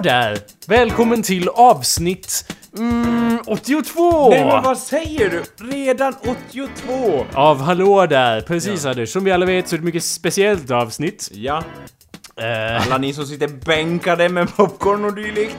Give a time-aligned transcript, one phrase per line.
[0.00, 0.38] Hallå där!
[0.66, 4.30] Välkommen till avsnitt mm, 82!
[4.30, 5.66] Nej men vad säger du?
[5.70, 6.14] Redan
[6.52, 7.26] 82?
[7.34, 8.40] Av Hallå där!
[8.40, 11.30] Precis Anders, som vi alla vet så är det ett mycket speciellt avsnitt.
[11.34, 11.62] Ja,
[12.36, 15.56] Eh, alla ni som sitter bänkade med popcorn och dylikt.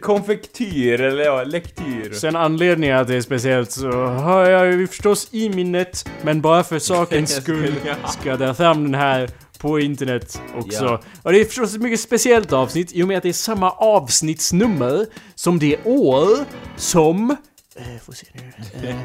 [0.00, 2.12] Konfektyr eller ja, lektyr.
[2.12, 6.64] sen anledningen att det är speciellt så har jag ju förstås i minnet, men bara
[6.64, 8.08] för sakens skull Ja.
[8.08, 9.30] ska jag dra fram den här
[9.64, 10.84] på internet också.
[10.84, 11.00] Ja.
[11.22, 13.70] Och det är förstås ett mycket speciellt avsnitt i och med att det är samma
[13.70, 16.28] avsnittsnummer som det år
[16.76, 17.36] som...
[17.76, 18.52] Eh, får se nu.
[18.88, 18.96] Eh,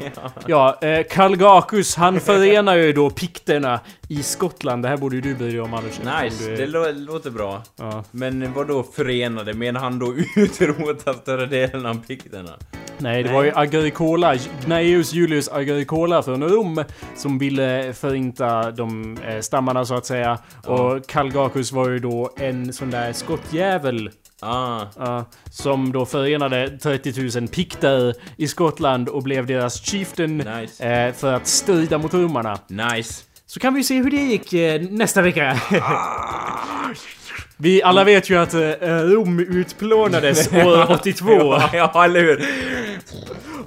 [0.46, 4.82] ja, eh, Kalgakus han förenar ju då pikterna i Skottland.
[4.82, 5.98] Det här borde ju du bry dig om Anders.
[5.98, 7.62] Nice, du är- det lå- låter bra.
[7.76, 8.04] Ja.
[8.10, 9.54] Men vad då förenade?
[9.54, 12.50] Menar han då utrota större delen av pikterna?
[12.98, 13.36] Nej, det Nej.
[13.36, 16.84] var ju Agricola, Gnaeus Julius Agricola från Rom
[17.16, 20.38] som ville förinta de eh, stammarna så att säga.
[20.66, 24.10] Och Kalgakus var ju då en sån där skottjävel
[24.42, 30.84] Ah, Ja, som då förenade 30 000 pikter i Skottland och blev deras chieftain Nice.
[30.88, 32.58] eh, för att strida mot romarna.
[32.68, 33.24] nice.
[33.46, 35.60] Så kan vi se hur det gick eh, nästa vecka.
[37.56, 41.30] vi alla vet ju att eh, Rom utplånades år 82.
[41.32, 42.44] Ja, ja, eller hur?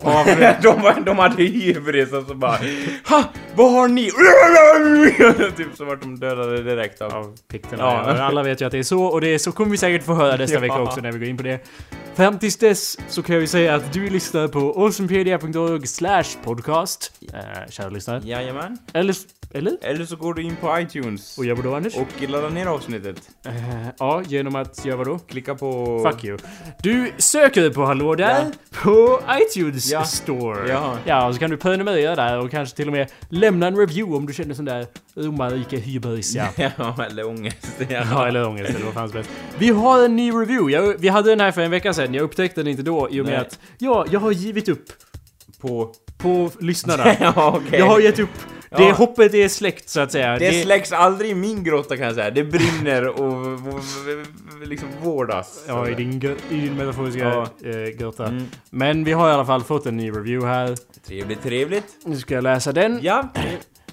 [0.03, 0.25] Av,
[0.61, 2.57] de, var- de hade hybris och så bara
[3.09, 3.23] Ha!
[3.55, 4.11] Vad har ni?
[5.57, 7.13] typ så vart de dödade direkt av...
[7.15, 7.83] av pikterna.
[7.83, 8.21] Ja.
[8.23, 10.13] Alla vet ju att det är så och det är så kommer vi säkert få
[10.13, 10.59] höra nästa Ja.
[10.61, 11.59] vecka också när vi går in på det.
[12.15, 17.11] Fram tills dess så kan vi säga att du lyssnar på awesomepedia.org slash podcast.
[17.33, 17.39] Eh,
[17.69, 18.21] kära lyssnare.
[18.23, 18.77] Jajamän.
[18.93, 19.15] Eller,
[19.53, 19.77] eller?
[19.81, 21.95] Eller så går du in på iTunes Och gör vadå Anders?
[21.95, 23.29] och laddar ner avsnittet.
[23.45, 23.53] Eh,
[23.99, 25.19] ja, genom att göra vadå?
[25.19, 25.99] Klicka på...
[26.11, 26.37] Fuck you.
[26.83, 28.45] Du söker på Hallå där
[28.83, 30.03] på iTunes Ja.
[30.03, 30.69] store.
[30.69, 30.97] Ja.
[31.05, 34.17] ja, och så kan du prenumerera där och kanske till och med lämna en review
[34.17, 36.35] om du känner sån där romarrike hybris.
[36.35, 36.45] Ja.
[36.77, 37.67] Ja, eller ångest.
[37.89, 38.03] Ja.
[38.11, 39.31] Ja, eller ångest eller vad fan som helst.
[39.57, 40.71] Vi har en ny review.
[40.73, 42.13] Jag, vi hade den här för en vecka sedan.
[42.13, 43.41] Jag upptäckte den inte då i och med Nej.
[43.41, 44.85] att ja, jag har givit upp
[45.61, 45.93] På...
[46.17, 47.03] på lyssnarna.
[47.19, 47.79] ja, okej.
[47.79, 48.29] Jag har gett upp.
[48.77, 48.93] Det Ja.
[48.93, 50.37] hoppet är släckt så att säga.
[50.39, 52.31] Det släcks aldrig i min grotta kan jag säga.
[52.31, 53.59] Det brinner och,
[54.65, 55.63] liksom vårdas.
[55.67, 57.69] Ja, i din, i din metaforiska Ja.
[57.69, 58.25] eh, grotta.
[58.27, 58.45] Mm.
[58.69, 60.75] Men vi har i alla fall fått en ny review här.
[61.07, 61.85] Trevligt, trevligt.
[62.05, 62.99] Nu ska jag läsa den.
[63.01, 63.29] Ja.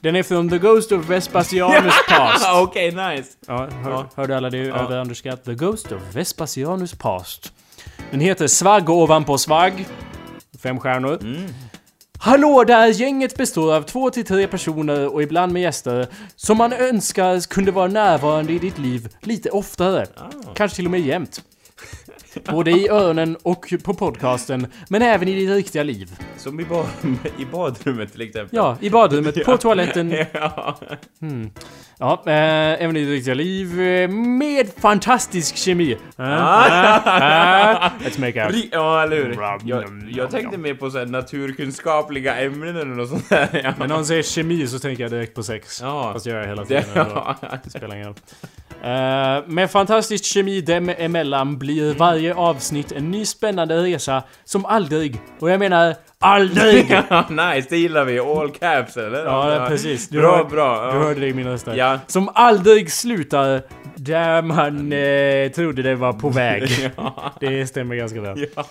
[0.00, 2.46] Den är från The Ghost of Vespasianus Past.
[2.54, 3.28] Okej, nice.
[3.46, 4.10] Ja, hör, Ja.
[4.16, 4.74] hörde alla det Ja.
[4.76, 5.44] över Anders Skatt?
[5.44, 7.52] The Ghost of Vespasianus Past.
[8.10, 9.86] Den heter Svagg ovanpå svagg.
[10.62, 11.18] Fem stjärnor.
[11.22, 11.42] Mm.
[12.22, 12.86] Hallå där!
[12.86, 17.70] Gänget består av två till tre personer och ibland med gäster som man önskar kunde
[17.70, 20.06] vara närvarande i ditt liv lite oftare.
[20.16, 20.54] Ah.
[20.54, 21.42] Kanske till och med jämt.
[22.50, 26.10] Både i öronen och på podcasten, men även i ditt riktiga liv.
[26.36, 26.86] Som i, bad,
[27.38, 28.56] i badrummet till exempel.
[28.56, 30.14] Ja, i badrummet, på toaletten.
[30.32, 30.78] ja.
[31.98, 35.96] Ja, eh, även i ditt riktiga liv eh, med fantastisk kemi.
[36.16, 36.24] Ah,
[37.04, 37.90] Ah.
[38.04, 38.64] let's make out.
[38.72, 39.38] Ja, eller hur?
[39.64, 43.60] Jag, jag tänkte mer på så naturkunskapliga ämnen eller något sånt där.
[43.64, 43.74] Ja.
[43.78, 45.80] När någon säger kemi så tänker jag direkt på sex.
[45.82, 46.10] Ja.
[46.12, 47.36] Fast jag gör hela tiden ja.
[47.64, 48.16] Det spelar ingen roll.
[48.84, 55.20] Eh, med fantastisk kemi dem emellan blir varje avsnitt en ny spännande resa som aldrig,
[55.40, 56.90] och jag menar aldrig!
[57.10, 58.18] Ja, nice, det gillar vi.
[58.18, 59.24] All caps eller?
[59.24, 60.08] Ja, precis.
[60.08, 60.86] Du bra, hör- bra.
[60.86, 60.92] Ja.
[60.92, 61.74] Du hörde det i min röst där.
[61.74, 61.98] Ja.
[62.06, 63.62] Som aldrig slutar
[63.96, 66.90] där man eh, trodde det var på väg.
[66.96, 67.32] Ja.
[67.40, 68.34] Det stämmer ganska bra.
[68.56, 68.64] Ja.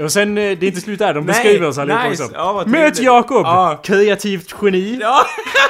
[0.00, 2.22] Och sen, eh, det är inte slut där, de beskriver oss allihopa nice.
[2.24, 2.34] också.
[2.36, 2.98] Ja, Möt.
[3.02, 3.42] Jakob!
[3.46, 3.80] Ja.
[3.82, 4.98] Kreativt geni.
[5.02, 5.20] Ja,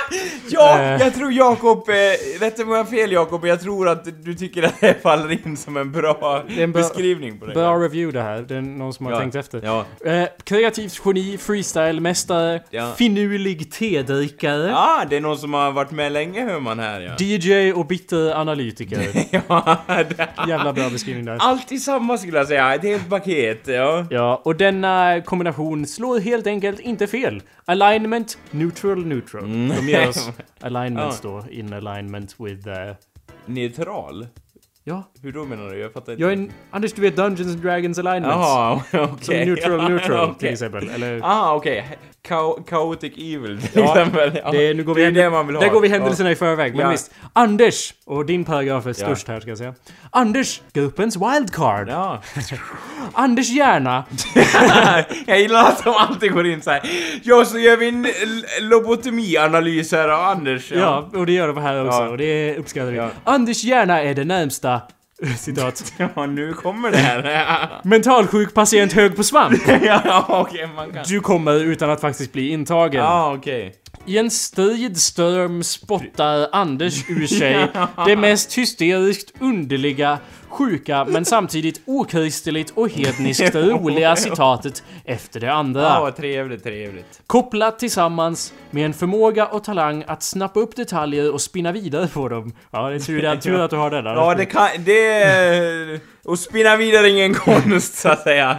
[0.49, 1.01] ja Eh.
[1.03, 1.95] jag tror Jakob, eh,
[2.41, 5.33] rätta mig om jag har fel Jakob, jag tror att du tycker att det faller
[5.47, 7.55] in som en bra, en bra- beskrivning på det.
[7.55, 9.19] Bra review det här, det är någon som har Ja.
[9.19, 9.61] tänkt efter.
[9.65, 9.85] Ja.
[10.11, 12.93] Eh, kreativt geni, freestyle-mästare, Ja.
[12.99, 17.25] finurlig tedrickare, ja, det är någon som har varit med länge hör man här ja.
[17.25, 19.09] DJ och bitter analytiker.
[19.49, 21.37] ja, det, Jävla bra beskrivning där.
[21.41, 24.07] allt i samma skulle jag säga, ett helt paket, ja.
[24.11, 27.43] Ja, och denna kombination slår helt enkelt inte fel.
[27.65, 29.45] Alignment, neutral, neutral.
[29.45, 29.77] Mm.
[29.77, 30.31] De ger oss
[30.61, 32.69] alignments då, in alignment with...
[32.69, 32.95] Uh,
[33.47, 34.27] Neutral?
[34.85, 35.79] ja, Hur då menar du?
[35.79, 36.23] Jag fattar inte.
[36.23, 36.53] jag är en...
[36.71, 38.37] Anders, du vet Dungeons and Dragons alignments?
[38.37, 39.17] Jaha, okej.
[39.21, 40.53] Som neutral, neutral till Okej.
[40.53, 40.91] exempel.
[40.95, 41.21] Eller...
[41.23, 41.99] Ah, okej.
[42.29, 44.41] Chao- Chaotic evil till Ja, exempel.
[44.45, 44.51] Ja.
[44.53, 45.63] Det, nu går vi det är det man vill ha.
[45.63, 46.73] Där går vi händelserna i förväg.
[46.75, 46.91] Men Ja.
[46.91, 47.11] visst.
[47.33, 47.95] Anders!
[48.07, 48.95] Och din paragraf är Ja.
[48.95, 49.75] störst här ska jag säga.
[50.11, 51.89] Anders, gruppens wildcard.
[51.89, 52.23] Ja.
[53.13, 54.05] Anders hjärna.
[55.27, 56.83] jag gillar att de alltid går in så här.
[57.23, 58.07] Ja, så gör vi en
[58.69, 60.73] lobotomianalys här av Anders.
[60.73, 61.99] Ja, och det gör de här också.
[62.03, 62.09] Ja.
[62.09, 62.97] Och det uppskattar vi.
[62.97, 63.11] Ja.
[63.25, 64.81] Anders hjärna är det närmsta
[65.39, 65.93] Citat.
[65.97, 67.81] Ja, nu kommer det här.
[67.85, 69.69] Mentalsjuk patient hög på svamp.
[69.83, 71.05] ja, okej, man kan...
[71.09, 73.01] Du kommer utan att faktiskt bli intagen.
[73.01, 73.75] Ja, okej.
[74.09, 77.69] I en stridstorm spottar Anders ur sig
[78.07, 80.19] det mest hysteriskt underliga
[80.49, 85.83] sjuka men samtidigt okristeligt och hedniskt roliga citatet efter det andra.
[85.83, 87.21] Ja, vad trevligt, trevligt.
[87.27, 92.29] Kopplat tillsammans med en förmåga och talang att snappa upp detaljer och spinna vidare på
[92.29, 92.53] dem.
[92.71, 94.15] Ja, det är tur, det är tur att du har det där.
[94.15, 94.69] Ja, det kan...
[94.79, 96.01] Det...
[96.25, 98.57] Och spinna vidare är ingen konst, så att säga.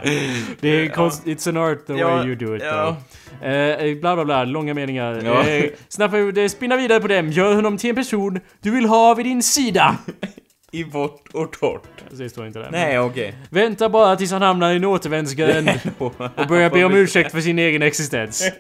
[0.60, 2.62] Det är konst, it's an art the Ja, way you do it.
[2.66, 2.86] ja.
[2.86, 2.96] though.
[3.42, 5.22] Eh, bla bla bla, långa meningar.
[5.26, 5.48] Ja.
[5.48, 9.14] Eh, snappa, det, spinna vidare på dem, gör honom till en person du vill ha
[9.14, 9.98] vid din sida.
[10.72, 11.82] I vått och torrt.
[12.12, 12.70] Det står inte där.
[12.72, 13.36] Nej, okej.
[13.50, 16.14] Vänta bara tills han hamnar i en återvändsgränd och
[16.48, 18.52] börjar be om ursäkt för sin egen existens.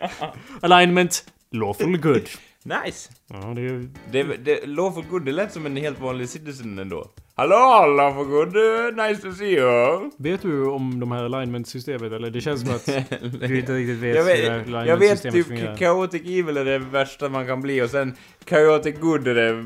[0.62, 2.22] Alignment, lawful good.
[2.86, 3.10] Nice.
[3.27, 7.06] Ja, det är, Det, det, Lawful Good, det lät som en helt vanlig citizen ändå.
[7.36, 8.54] Hallå Lawful Good,
[9.07, 10.10] nice to see you.
[10.18, 12.30] vet du om de här alignment-systemet eller?
[12.30, 12.86] Det känns som att
[13.50, 15.75] du inte riktigt vet jag hur det här vet, jag vet alignment-systemet typ fungerar.
[15.77, 18.13] Chaotic Evil är det värsta man kan bli och sen
[18.45, 19.66] Chaotic Good är det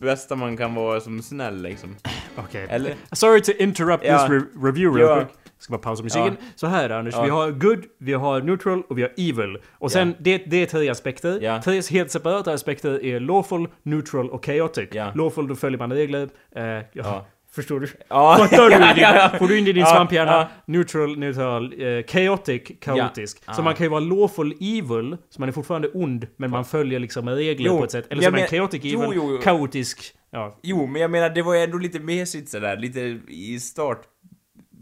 [0.00, 1.96] bästa man kan vara som snäll liksom.
[2.36, 2.66] Okej.
[2.70, 2.94] Eller?
[3.12, 4.18] Sorry to interrupt Ja.
[4.18, 5.24] this re- review real Ja.
[5.24, 5.36] quick.
[5.64, 6.36] Ska bara pausa musiken.
[6.54, 7.22] Så här Anders, Ja.
[7.22, 9.58] vi har good, vi har neutral och vi har evil.
[9.78, 10.14] Och sen, Ja.
[10.18, 11.38] det, det är tre aspekter.
[11.42, 11.62] Ja.
[11.62, 14.88] Tre helt separata aspekter är lawful, neutral och chaotic.
[14.92, 15.12] Ja.
[15.14, 16.28] Lawful, då följer man regler.
[16.56, 16.82] Eh, ja.
[16.92, 17.26] Ja.
[17.54, 17.86] Förstår du?
[18.08, 18.72] Ja, Fattar du?
[18.76, 19.38] ja, ja, ja.
[19.38, 20.32] Får du in det i din Ja, svamphjärna?
[20.32, 20.48] ja.
[20.66, 23.42] Neutral, neutral, eh, chaotic, kaotisk.
[23.46, 23.52] Ja.
[23.52, 26.98] Så man kan ju vara lawful evil, så man är fortfarande ond, men man följer
[27.00, 28.06] liksom regler Jo, på ett sätt.
[28.10, 30.14] Eller som en men- chaotic jo, evil, jo, kaotisk.
[30.30, 33.60] Ja, Jo, men jag menar det var ju ändå lite mesigt sådär, lite i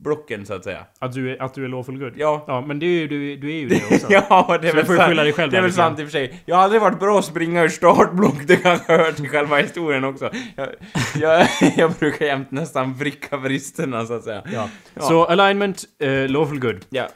[0.03, 0.85] startblocken så att säga.
[0.99, 2.13] att du är, att du är lawful good.
[2.17, 2.45] Ja.
[2.47, 4.07] Ja, men det är ju, du, du är ju det också.
[4.13, 5.09] Ja, det är Så väl du får sant.
[5.09, 6.43] skylla dig själv Det är väl sant i och för sig.
[6.47, 10.05] Jag har aldrig varit bra att springa ur startblock, det kanske hör till själva historien
[10.05, 10.31] också.
[10.57, 10.69] Jag,
[11.21, 11.47] jag,
[11.77, 14.43] jag brukar jämt nästan vricka bristerna så att säga.
[14.53, 14.69] Ja.
[14.95, 15.03] Ja.
[15.03, 16.85] Så alignment, eh, lawful good.
[16.91, 17.09] Ja.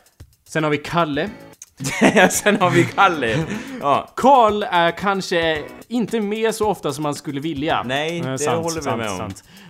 [0.49, 1.31] Sen har vi Kalle.
[2.31, 3.45] Sen har vi Kalle.
[3.81, 4.09] Ja.
[4.17, 7.83] Karl är kanske inte med så ofta som man skulle vilja.
[7.83, 9.21] Nej, Eh, det håller vi med om.
[9.21, 9.27] Eh,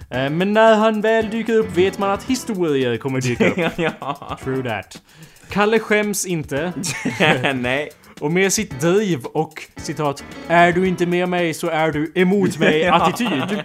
[0.08, 3.72] Men när han väl dyker upp vet man att historier kommer dyka upp.
[3.76, 4.38] ja.
[4.44, 5.02] True that.
[5.50, 6.72] Kalle skäms inte.
[7.54, 7.90] Nej.
[8.20, 12.58] Och med sitt driv och citat “Är du inte med mig så är du emot
[12.58, 13.62] mig” attityd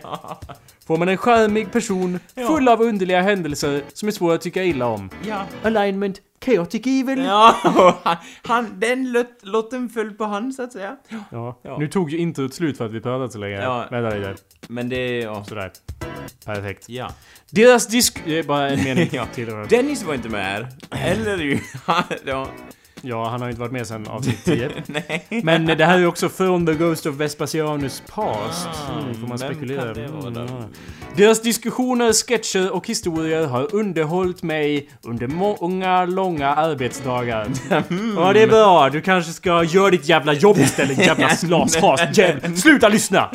[0.91, 4.85] får man en charmig person full av underliga händelser som är svår att tycka illa
[4.85, 5.09] om.
[5.27, 5.45] Ja.
[5.63, 7.23] Alignment, chaotic evil.
[7.25, 7.55] Ja,
[8.03, 10.95] han, han, den lot, lotten föll på han så att säga.
[11.31, 11.59] Ja.
[11.61, 11.77] Ja.
[11.77, 13.61] Nu tog ju introt slut för att vi pratade så länge.
[13.61, 13.85] Ja.
[13.91, 14.35] Vänta lite.
[14.67, 15.43] Men det, ja.
[15.43, 15.71] Sådär.
[16.45, 16.89] Perfekt.
[16.89, 17.11] Ja.
[17.49, 18.21] Deras disk...
[18.25, 19.25] Det är bara en mening Ja.
[19.33, 19.47] till.
[19.69, 20.67] Dennis var inte med här.
[20.91, 21.59] Eller ju.
[22.25, 22.47] Ja.
[23.01, 24.69] Ja, han har inte varit med sen avsnitt 10.
[24.85, 25.27] Nej.
[25.43, 28.67] Men det här är ju också från The Ghost of Vespasianus Past.
[28.67, 29.91] Ah, Mm, får man spekulera.
[29.91, 30.47] Mm, ja.
[31.15, 37.47] Deras diskussioner, sketcher och historier har underhållit mig under många, långa arbetsdagar.
[37.89, 38.13] Mm.
[38.17, 38.89] Ja, det är bra.
[38.89, 42.17] Du kanske ska göra ditt jävla jobb istället, jävla slashas.
[42.17, 42.55] Jävla...
[42.55, 43.29] Sluta lyssna!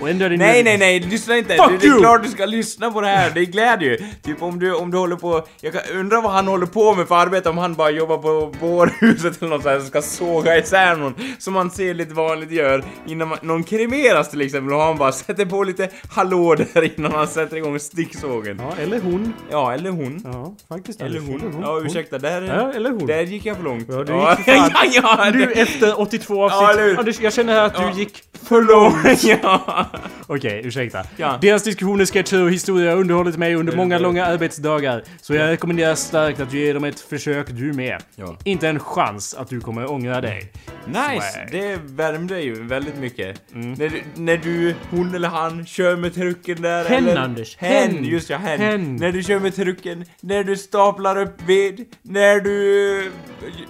[0.00, 1.54] Och är det Nej, nej, nej, lyssna inte!
[1.56, 1.98] Fuck det, det är you!
[2.00, 3.96] klart du ska lyssna på det här, det gläder ju!
[4.22, 5.46] Typ om du, om du håller på...
[5.60, 8.86] Jag kan undra vad han håller på med för arbete om han bara jobbar på
[9.00, 12.84] bårhuset eller något sånt här, ska såga isär någon, som man ser lite vanligt gör
[13.06, 17.12] innan man, någon kremeras till exempel, och han bara sätter på lite hallå där innan
[17.12, 18.62] han sätter igång sticksågen.
[18.62, 19.32] Ja, eller hon.
[19.50, 20.20] Ja, eller hon.
[20.24, 21.00] Ja, faktiskt.
[21.00, 21.60] Eller hon.
[21.62, 22.42] Ja, ursäkta, där...
[22.42, 23.06] Ja, eller hon.
[23.06, 23.86] Där gick jag för långt.
[23.88, 26.60] Ja, du ja, gick ja, ja, Du efter 82 avsnitt.
[26.60, 26.98] Ja, eller?
[26.98, 29.24] Anders, jag känner här att du gick för långt!
[29.42, 29.86] ja.
[30.26, 31.04] Okej, ursäkta.
[31.16, 31.38] Ja.
[31.40, 35.02] Deras diskussioner, sketcher och historier har underhållit mig under många långa arbetsdagar.
[35.20, 38.02] Så jag rekommenderar starkt att du ger dem ett försök du med.
[38.16, 38.36] Ja.
[38.44, 40.52] Inte en chans att du kommer ångra dig.
[40.86, 41.32] Nice!
[41.34, 41.48] Swag.
[41.50, 43.52] Det värmde ju väldigt mycket.
[43.54, 43.72] Mm.
[43.72, 47.20] När, du- när du, hon eller han, kör med trucken där Hen, eller...
[47.20, 47.56] Anders.
[47.58, 47.90] Hen!
[47.94, 48.04] Hen.
[48.04, 48.60] Just ja, hen.
[48.60, 48.96] Hen.
[48.96, 53.10] När du kör med trucken, när du staplar upp ved, när du...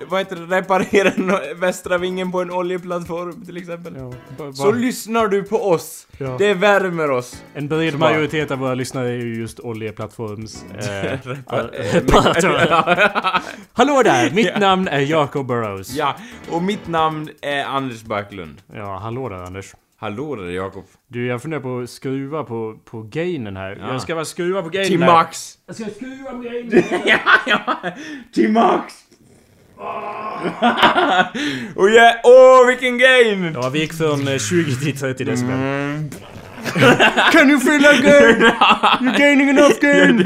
[0.08, 0.56] Vad heter det?
[0.56, 3.94] Reparerar no- västra vingen på en oljeplattform till exempel.
[4.38, 6.06] Ja, Så lyssnar du på oss.
[6.18, 6.36] Ja.
[6.38, 7.42] Det värmer oss.
[7.54, 10.64] En bred majoritet av våra lyssnare är ju just oljeplattforms...
[10.80, 11.18] Eh.
[13.72, 14.30] Hallå där!
[14.30, 15.94] Mitt namn är Jacob Burrows.
[15.94, 16.16] ja,
[16.50, 18.62] och mitt namn är Anders Backlund.
[18.74, 19.74] Ja, hallå där Anders.
[19.96, 20.84] Hallå där Jakob.
[21.08, 23.76] Du, jag funderar på att skruva på, på gainen här.
[23.80, 23.92] Ja.
[23.92, 25.58] Jag ska bara skruva på gainen Till max.
[25.66, 26.82] Jag ska skruva på gainen.
[27.04, 27.76] ja, ja,
[28.34, 28.94] till max!
[31.76, 33.52] Ja, åh vilken gain!
[33.54, 35.56] Ja, vi gick från eh, 20 till 30 decibel.
[37.32, 38.36] Can you feel that gain?
[39.00, 40.18] You're gaining enough gain!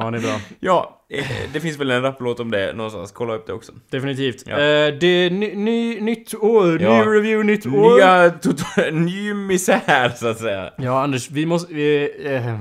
[0.00, 0.10] Ja.
[0.10, 0.40] Det är bra.
[0.60, 3.72] ja, eh, det finns väl en rapplåt om det någonstans, kolla upp det också.
[3.90, 4.44] Definitivt.
[4.46, 4.52] Ja.
[4.52, 7.04] Eh, det är ny, ny, nytt år, Ja.
[7.04, 7.96] ny review, nytt år.
[7.96, 10.70] Nya, total, ny misär så att säga.
[10.76, 11.74] Ja, Anders, vi måste...
[11.74, 12.54] Vi, eh,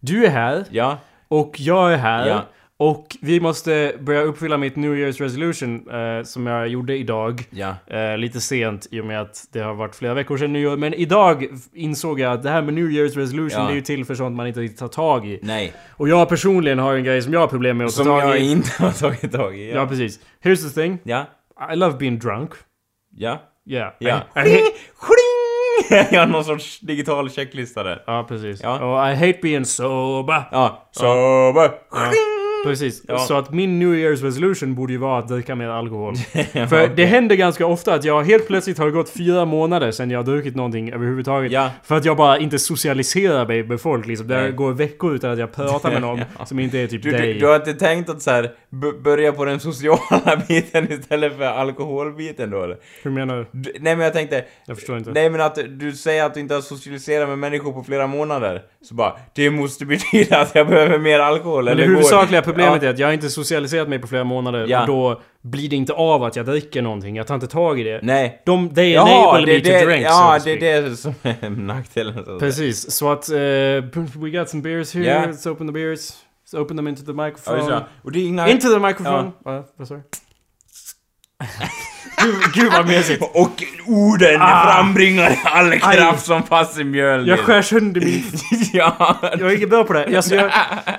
[0.00, 2.28] du är här Ja, och jag är här.
[2.28, 2.42] Ja.
[2.90, 7.44] Och vi måste börja uppfylla mitt New Year's resolution eh, som jag gjorde idag.
[7.50, 7.74] Ja.
[7.86, 10.76] Eh, lite sent i och med att det har varit flera veckor sedan nyår.
[10.76, 13.66] Men idag insåg jag att det här med New Year's resolution Ja.
[13.66, 15.38] det är ju till för sånt man inte riktigt tar tag i.
[15.42, 15.72] Nej.
[15.90, 18.30] Och jag personligen har en grej som jag har problem med att Som ta tag
[18.30, 18.50] jag i.
[18.50, 19.70] inte har tagit tag i.
[19.72, 20.20] Ja, precis.
[20.44, 20.98] Here's the thing.
[21.02, 21.24] Ja.
[21.72, 22.50] I love being drunk.
[23.16, 23.42] Ja.
[23.70, 23.92] Yeah.
[23.98, 24.20] Ja.
[24.46, 24.58] I, I!
[26.10, 28.02] Jag har någon sorts digital checklista där.
[28.06, 28.60] ja, precis.
[28.62, 28.72] Ja.
[28.80, 30.42] Och I hate being sober.
[30.52, 30.88] Ja.
[30.92, 31.70] Sober.
[32.64, 33.02] Precis.
[33.08, 33.18] Ja.
[33.18, 36.14] Så att min New Year's resolution borde ju vara att dricka mer alkohol.
[36.52, 40.18] För det händer ganska ofta att jag helt plötsligt har gått fyra månader sedan jag
[40.18, 41.52] har druckit någonting överhuvudtaget.
[41.52, 41.70] Ja.
[41.84, 44.28] För att jag bara inte socialiserar mig med folk liksom.
[44.28, 46.46] Det går veckor utan att jag pratar med någon Ja.
[46.46, 47.32] som inte är typ Du, dig.
[47.34, 48.50] du, du har inte tänkt att så här,
[49.02, 52.76] börja på den sociala biten istället för alkoholbiten då eller?
[53.02, 53.46] Hur menar du?
[53.60, 54.44] Du, nej men jag tänkte...
[54.66, 55.10] Jag förstår inte.
[55.10, 58.62] Nej men att du säger att du inte har socialiserat med människor på flera månader.
[58.82, 62.42] Så bara, det måste betyda att jag behöver mer alkohol Men det eller går- huvudsakliga
[62.42, 62.88] problemet Ja.
[62.88, 64.80] är att jag inte socialiserat mig på flera månader Ja.
[64.80, 67.16] och då blir det inte av att jag dricker någonting.
[67.16, 68.00] Jag tar inte tag i det.
[68.02, 68.42] Nej.
[68.46, 70.96] De, they Jaha, enable det, me to det, drink, ja, so to det är det
[70.96, 72.38] som är nackdelen.
[72.38, 73.28] Precis, så att...
[73.30, 75.20] eh, we got some beers here, Ja.
[75.26, 76.12] let's open the beers.
[76.52, 77.56] Let's open them into the Ja, microphone.
[77.58, 77.86] just det.
[78.02, 78.48] Och det är inga...
[78.48, 79.32] Into the microphone!
[79.44, 79.64] Ja.
[79.76, 80.02] vad sa du?
[82.22, 83.22] Gud, gud vad mesigt!
[83.34, 84.72] Och orden Ah.
[84.72, 85.80] frambringar all Aj.
[85.80, 87.28] kraft som fast i mjöl.
[87.28, 88.22] Jag skär sönder min...
[88.72, 89.16] ja.
[89.22, 90.16] Jag är inte bra på det.
[90.16, 90.50] Alltså, jag,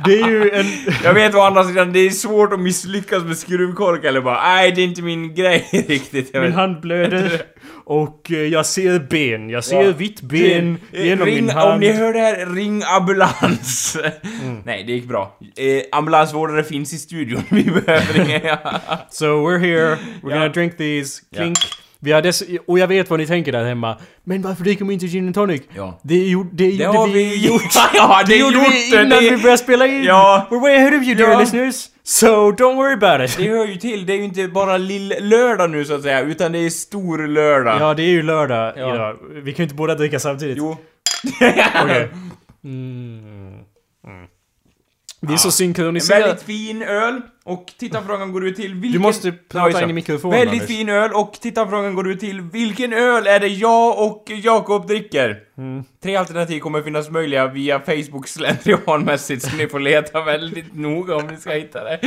[0.05, 0.65] det är ju en...
[1.03, 4.71] Jag vet å andra sidan, det är svårt att misslyckas med skruvkork eller bara nej
[4.71, 6.29] det är inte min grej riktigt.
[6.33, 6.59] Jag Min vet.
[6.59, 7.41] hand blöder.
[7.85, 9.49] Och eh, jag ser ben.
[9.49, 9.91] Jag ser Ja.
[9.97, 11.73] vitt ben Eh, genom ring, min hand.
[11.73, 13.97] Om ni hör det här, ring ambulans.
[14.43, 14.57] Mm.
[14.65, 15.37] Nej, det gick bra.
[15.57, 18.57] Eh, ambulansvårdare finns i studion, vi behöver inga...
[19.11, 20.29] So we're here, we're Ja.
[20.29, 21.57] gonna drink these, clink.
[21.99, 23.97] Vi har dess, och jag vet vad ni tänker där hemma.
[24.23, 25.61] Men varför dricker vi inte gin and tonic?
[25.75, 25.99] Ja.
[26.03, 27.61] Det, gjorde, det, Det gjorde vi vi gjort!
[27.93, 30.03] ja, det, Det gjorde vi innan det, vi började spela in!
[30.03, 30.47] Ja.
[30.51, 31.39] We're way ahead of you dear Ja.
[31.39, 31.89] listeners!
[32.03, 33.37] So don't worry about it!
[33.37, 36.51] det hör ju till, det är ju inte bara lill-lördag nu så att säga, utan
[36.51, 37.77] det är stor lördag.
[37.81, 38.95] Ja, det är ju lördag Ja.
[38.95, 39.17] idag.
[39.31, 40.57] Vi kan ju inte båda dricka samtidigt.
[40.57, 40.77] Jo.
[41.83, 42.09] Okej.
[42.63, 43.19] Mm.
[43.23, 43.62] Mm.
[45.27, 46.25] Vi är så En synkroniserade.
[46.25, 48.91] väldigt fin öl, och tittarfrågan går ut till vilken...
[48.91, 50.67] Du måste Ja, prata in i mikrofonen Väldigt Anders.
[50.77, 55.37] fin öl, och tittarfrågan går ut till vilken öl är det jag och Jakob dricker?
[55.57, 55.83] Mm.
[56.03, 61.27] Tre alternativ kommer finnas möjliga via Facebook slentrianmässigt, så ni får leta väldigt noga om
[61.27, 61.99] ni ska hitta det.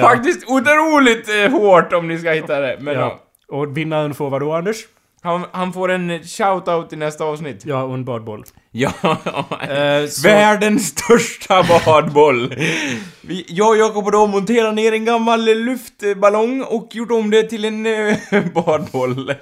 [0.00, 3.00] Faktiskt otroligt eh, hårt om ni ska hitta det, men ja.
[3.48, 3.56] Ja.
[3.56, 4.76] Och vinnaren får vad då Anders?
[5.22, 7.62] Han, han får en shout-out i nästa avsnitt.
[7.66, 8.44] Ja, och en badboll.
[8.72, 8.92] Ja,
[9.68, 12.54] Eh, så- Världens största badboll!
[13.20, 17.42] Vi, jag och Jakob har då monterat ner en gammal luftballong och gjort om det
[17.42, 18.16] till en eh,
[18.54, 19.34] badboll.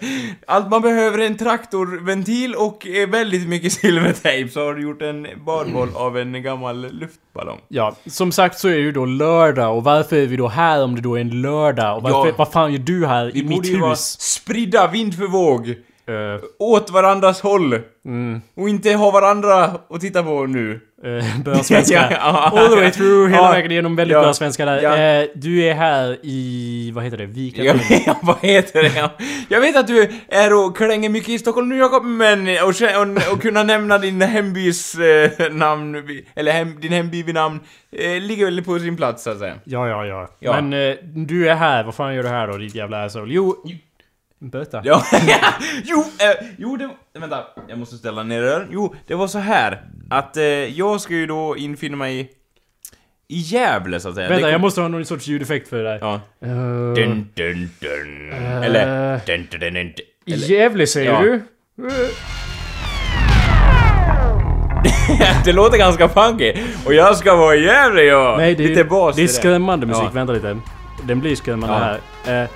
[0.47, 5.02] Allt man behöver är en traktorventil och eh, väldigt mycket silvertejp så har du gjort
[5.02, 7.59] en badboll av en gammal luftballong.
[7.68, 10.85] Ja, som sagt så är det ju då lördag och varför är vi då här
[10.85, 11.97] om det då är en lördag?
[11.97, 12.35] Och varför, Ja.
[12.38, 14.21] vad fan gör du här Vi i mitt borde ju vara hus?
[14.21, 15.75] spridda vind för våg.
[16.09, 17.79] Eh, Åt varandras håll.
[18.05, 20.81] mm, Och inte ha varandra att titta på nu.
[21.45, 21.95] bra svenska.
[21.95, 22.61] Ja, ja.
[22.61, 23.53] All the way through, hela Ja.
[23.53, 24.21] vägen igenom väldigt Ja.
[24.23, 24.83] bra svenska där.
[24.83, 24.97] Ja.
[24.97, 27.63] Eh, du är här i, vad heter det, Vika?
[28.07, 28.93] Ja, vad heter det?
[28.97, 29.11] Ja.
[29.49, 33.33] Jag vet att du är och klänger mycket i Stockholm nu Jakob, men och, och,
[33.33, 34.97] och kunna nämna din hembys
[35.51, 36.03] namn,
[36.35, 37.61] eller hem, din hemby vid namn,
[38.21, 39.55] ligger väl på sin plats så att säga.
[39.65, 40.29] Ja, ja, ja.
[40.39, 40.61] Ja.
[40.61, 40.71] Men
[41.27, 43.35] du är här, vad fan gör du här då, ditt jävla asshole?
[43.35, 43.57] Jo,
[44.38, 44.81] böta.
[44.85, 45.02] Ja,
[45.85, 46.88] jo, eh, jo det...
[47.21, 48.69] Vänta, jag måste ställa ner ölen.
[48.71, 52.31] Jo, det var så här att eh, jag ska ju då infinna mig
[53.28, 54.28] i Gävle så att säga.
[54.28, 55.99] Vänta, Det jag måste ha någon sorts ljudeffekt för det där.
[56.00, 56.14] Ja.
[56.43, 56.49] Eh,
[56.95, 58.33] Dun, dun, dun.
[58.33, 58.62] Eh.
[58.62, 59.21] Eller...
[59.26, 59.93] Dun, dun, dun, dun.
[60.25, 60.35] I.
[60.35, 61.21] Gävle säger Ja.
[61.23, 61.43] du?
[65.45, 66.52] Det låter ganska funky.
[66.87, 68.35] Och jag ska vara i Gävle ja!
[68.38, 70.02] Nej, det är, Lite bas det är i skrämmande musik.
[70.05, 70.11] Ja.
[70.14, 70.59] Vänta lite.
[71.05, 71.97] Den blir skrämmande Ja.
[72.33, 72.43] här.
[72.43, 72.49] Eh,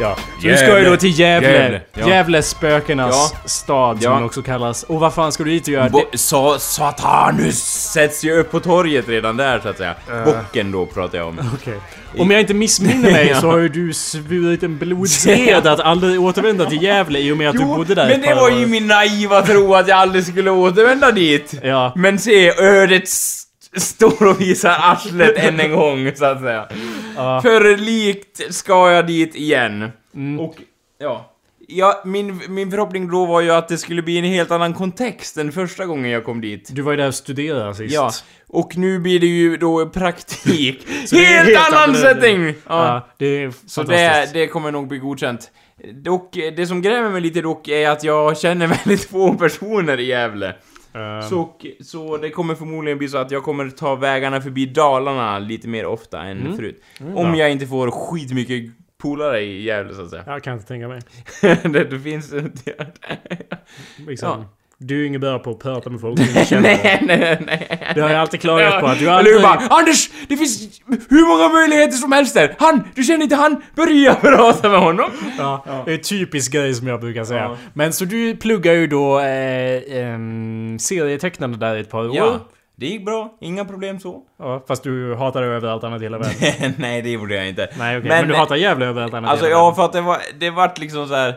[0.00, 0.66] ja, så Gävle.
[0.66, 1.80] ska ju då till Gävle.
[2.06, 2.42] Gävle, ja.
[2.42, 3.48] Spökenas Ja.
[3.48, 4.14] stad som Ja.
[4.16, 4.82] den också kallas.
[4.82, 5.88] Och vad fan ska du dit och göra?
[5.88, 7.58] Bo- sa Satanus
[7.92, 9.94] sätts ju upp på torget redan där så att säga.
[10.10, 10.24] Äh.
[10.24, 11.40] Bocken då pratar jag om.
[11.54, 11.78] Okej.
[12.18, 16.66] Om jag inte missminner mig så har ju du svurit en blodsed att aldrig återvända
[16.66, 18.58] till Gävle i och med att du bodde där men det var år.
[18.58, 21.54] ju min naiva tro att jag aldrig skulle återvända dit.
[21.62, 21.92] Ja.
[21.96, 23.39] Men se, ödet s-
[23.76, 26.68] står och visar arslet än en gång så att säga.
[27.16, 27.40] Ja.
[27.42, 29.92] För likt ska jag dit igen.
[30.14, 30.40] Mm.
[30.40, 30.54] Och,
[30.98, 31.26] ja.
[31.72, 35.36] Ja, min, min förhoppning då var ju att det skulle bli en helt annan kontext
[35.36, 36.68] än första gången jag kom dit.
[36.72, 37.94] Du var ju där och studerade sist.
[37.94, 38.10] Ja,
[38.48, 40.86] och nu blir det ju då praktik.
[41.06, 42.46] Så helt, helt annan setting!
[42.46, 42.54] Ja.
[42.68, 44.32] Ja, det är Så fantastiskt.
[44.32, 45.50] det, det kommer nog bli godkänt.
[45.94, 50.06] Dock, det som grämer mig lite dock är att jag känner väldigt få personer i
[50.06, 50.54] Gävle.
[50.92, 55.38] Ehm, Så, så det kommer förmodligen bli så att jag kommer ta vägarna förbi Dalarna
[55.38, 56.56] lite mer ofta än Mm.
[56.56, 56.82] förut.
[57.00, 60.22] mm, Om jag inte får skitmycket polare i Gävle så att säga.
[60.26, 61.00] Jag kan inte tänka mig.
[61.62, 62.32] det, det finns...
[64.06, 64.44] Liksom.
[64.82, 66.18] Du är ju ingen bra på att prata med folk
[66.50, 67.92] nej, nej, nej.
[67.94, 69.34] Det har jag alltid klagat på att du Eller aldrig...
[69.34, 70.10] hur bara Anders!
[70.28, 72.54] Det finns hur många möjligheter som helst där!
[72.58, 72.88] Han!
[72.94, 73.62] Du känner inte han?
[73.74, 75.10] Börja prata med honom!
[75.38, 77.40] Ja, det är typisk grej som jag brukar säga.
[77.40, 77.56] Ja.
[77.72, 82.16] Men så du pluggar ju då eh, em, serietecknande där i ett par år.
[82.16, 82.40] Ja,
[82.76, 83.36] det gick bra.
[83.40, 84.22] Inga problem så.
[84.38, 86.74] Ja, fast du hatar det över allt annat i hela världen.
[86.78, 87.68] nej, det gjorde jag inte.
[87.78, 90.18] Nej okej, men, du hatar Gävle över allt annat Alltså ja, för att det var,
[90.38, 91.34] det vart liksom så här.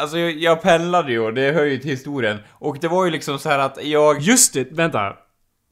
[0.00, 2.38] Alltså jag, jag pendlade ju och det hör ju till historien.
[2.58, 4.20] Och det var ju liksom så här att jag...
[4.20, 5.12] Just det, vänta.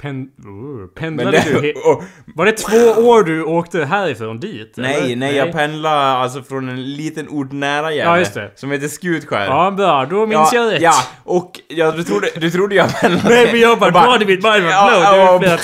[0.02, 1.72] Pen, Men pendlade det, du?
[1.90, 2.02] Och,
[2.34, 2.76] var det två
[3.08, 4.72] år du åkte härifrån dit?
[4.76, 5.16] nej, eller?
[5.16, 8.10] nej, jag pendlade alltså från en liten ort nära Gävle.
[8.12, 8.52] Ja, just det.
[8.54, 9.44] Som heter Skutskär.
[9.44, 10.06] Ja, bra.
[10.06, 10.82] Då minns ja, jag rätt.
[10.82, 13.28] Ja, och ja, du trodde, du trodde jag pendlade...
[13.34, 15.42] Nej, jobbar Jag bara- bara vid Mind Ja, Blow.
[15.50, 15.58] ja,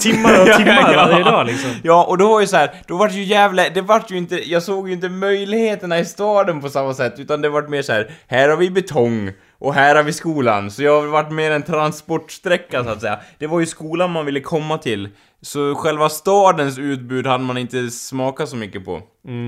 [0.00, 1.08] Timmar och timmar ja.
[1.08, 1.70] varje dag liksom.
[1.82, 4.16] Ja, och då var ju så här, då var det ju jävla, det vart ju
[4.16, 7.82] inte, jag såg ju inte möjligheterna i staden på samma sätt, utan det vart mer
[7.82, 11.50] så här, här har vi betong, och här har vi skolan, så jag vart mer
[11.50, 13.18] en transportsträcka så att säga.
[13.38, 15.08] Det var ju skolan man ville komma till,
[15.42, 19.02] så själva stadens utbud hade man inte smakat så mycket på.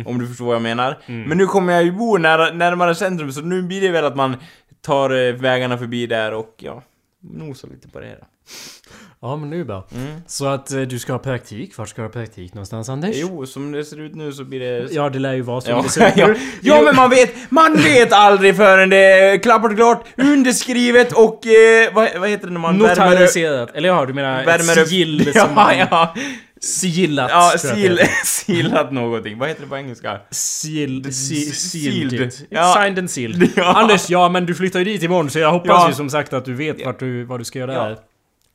[0.06, 0.98] Om du förstår vad jag menar.
[1.06, 4.16] Men nu kommer jag ju bo nära, närmare centrum, så nu blir det väl att
[4.16, 4.36] man
[4.82, 6.82] tar eh, vägarna förbi där och ja,
[7.20, 8.26] nosar lite på det hela.
[9.26, 9.86] Ja, men det är ju bra.
[9.94, 10.20] Mm.
[10.26, 11.78] Så att eh, du ska ha praktik.
[11.78, 13.10] Vart ska du ha praktik någonstans, Anders?
[13.14, 15.70] Jo, som det ser ut nu så blir det Ja, det lär ju vara som
[15.72, 16.36] Ja, det ser ut ja, nu.
[16.62, 21.46] ja men man vet, man vet aldrig förrän det är klappat och klart, underskrivet och
[21.46, 22.78] eh, vad, vad heter det när man?
[22.78, 23.70] Notariserat.
[23.74, 25.36] Eller ja, du menar Värmer ett sigill upp.
[25.36, 25.78] som man...
[25.78, 26.14] Ja, ja.
[26.60, 27.30] Sigillat.
[27.30, 28.14] Ja, tror jag sil, det heter.
[28.26, 29.38] silat någonting.
[29.38, 30.20] Vad heter det på engelska?
[30.30, 32.28] Seal, S- se, sealed sealed.
[32.28, 32.46] it.
[32.50, 32.74] Ja.
[32.74, 33.48] Signed and sealed.
[33.56, 33.64] Ja.
[33.74, 35.88] Anders, ja men du flyttar ju dit imorgon så jag hoppas Ja.
[35.88, 37.84] ju som sagt att du vet vart du, vad du ska göra Ja.
[37.84, 37.96] där.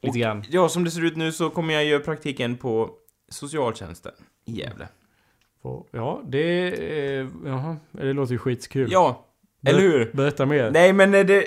[0.02, 0.44] Lite grann.
[0.50, 2.90] Ja, som det ser ut nu så kommer jag göra praktiken på
[3.30, 4.12] socialtjänsten
[4.46, 4.88] i Gävle.
[5.92, 6.68] Ja, det...
[6.68, 8.92] Eh, jaha, det låter ju skitkul.
[8.92, 9.26] Ja,
[9.66, 10.12] eller hur?
[10.14, 10.72] Berätta mer.
[10.72, 11.46] Nej men det, det,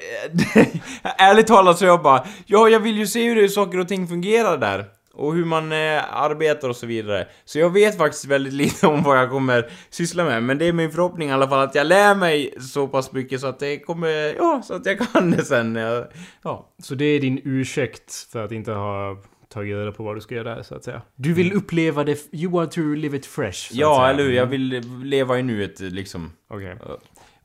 [1.03, 4.09] Ärligt talat så jag bara Ja, jag vill ju se hur det, saker och ting
[4.09, 8.53] fungerar där Och hur man eh, arbetar och så vidare Så jag vet faktiskt väldigt
[8.63, 11.61] lite om vad jag kommer syssla med Men det är min förhoppning i alla fall
[11.69, 14.35] att jag lär mig så pass mycket så att det kommer...
[14.37, 16.07] Ja, så att jag kan det sen Jag-
[16.43, 19.17] Ja, Så det är din ursäkt för att inte ha
[19.49, 21.03] tagit reda på vad du ska göra där, så att säga.
[21.17, 22.19] Du vill uppleva det...
[22.33, 24.31] You want to live it fresh, ja eller hur?
[24.33, 24.51] Jag Mm.
[24.51, 26.77] vill leva i nuet liksom Okej.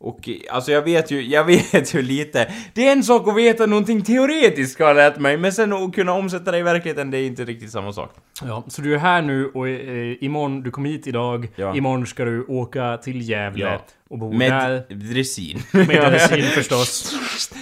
[0.01, 2.51] Och alltså jag vet ju, jag vet ju lite.
[2.73, 5.93] Det är en sak att veta någonting teoretiskt har jag lärt mig, men sen att
[5.95, 8.11] kunna omsätta det i verkligheten, det är inte riktigt samma sak.
[8.43, 11.47] Ja, så du är här nu och eh, imorgon, du kom hit idag.
[11.55, 11.75] Ja.
[11.75, 13.81] Imorgon ska du åka till Gävle Ja.
[14.09, 14.37] och bo där.
[14.37, 15.59] Med dressin.
[15.71, 17.15] Med dressin förstås.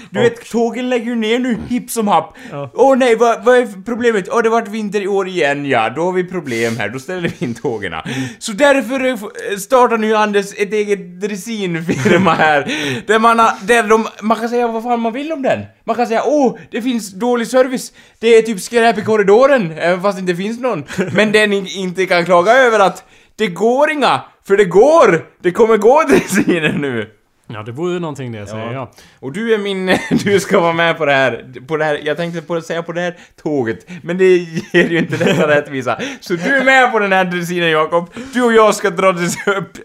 [0.09, 2.33] Du vet, tågen lägger ju ner nu hipp som happ.
[2.51, 2.71] Ja.
[2.73, 4.29] Åh nej, vad, vad är problemet?
[4.31, 5.89] Åh, det vart vinter i år igen, ja.
[5.89, 7.93] Då har vi problem här, då ställer vi in tågen.
[8.39, 12.71] Så därför eh, startar nu Anders ett eget dressinfirma här.
[13.07, 15.59] Där man har, där de, man kan säga vad fan man vill om den.
[15.85, 17.93] Man kan säga åh, det finns dålig service.
[18.19, 20.83] Det är typ skräp i korridoren, även fast det inte finns någon.
[21.13, 23.03] Men den in- inte kan klaga över att
[23.35, 25.25] det går inga, för det går!
[25.43, 27.09] Det kommer gå dressiner nu.
[27.47, 28.73] Ja, det vore någonting det, säger Ja.
[28.73, 28.89] jag.
[29.19, 29.97] Och du är min...
[30.23, 32.91] Du ska vara med på det här, på det här, jag tänkte på, säga på
[32.91, 35.99] det här tåget, men det ger ju inte detta rättvisa.
[36.19, 39.10] Så du är med på den här dressinen Jakob, du och jag ska dra
[39.57, 39.77] upp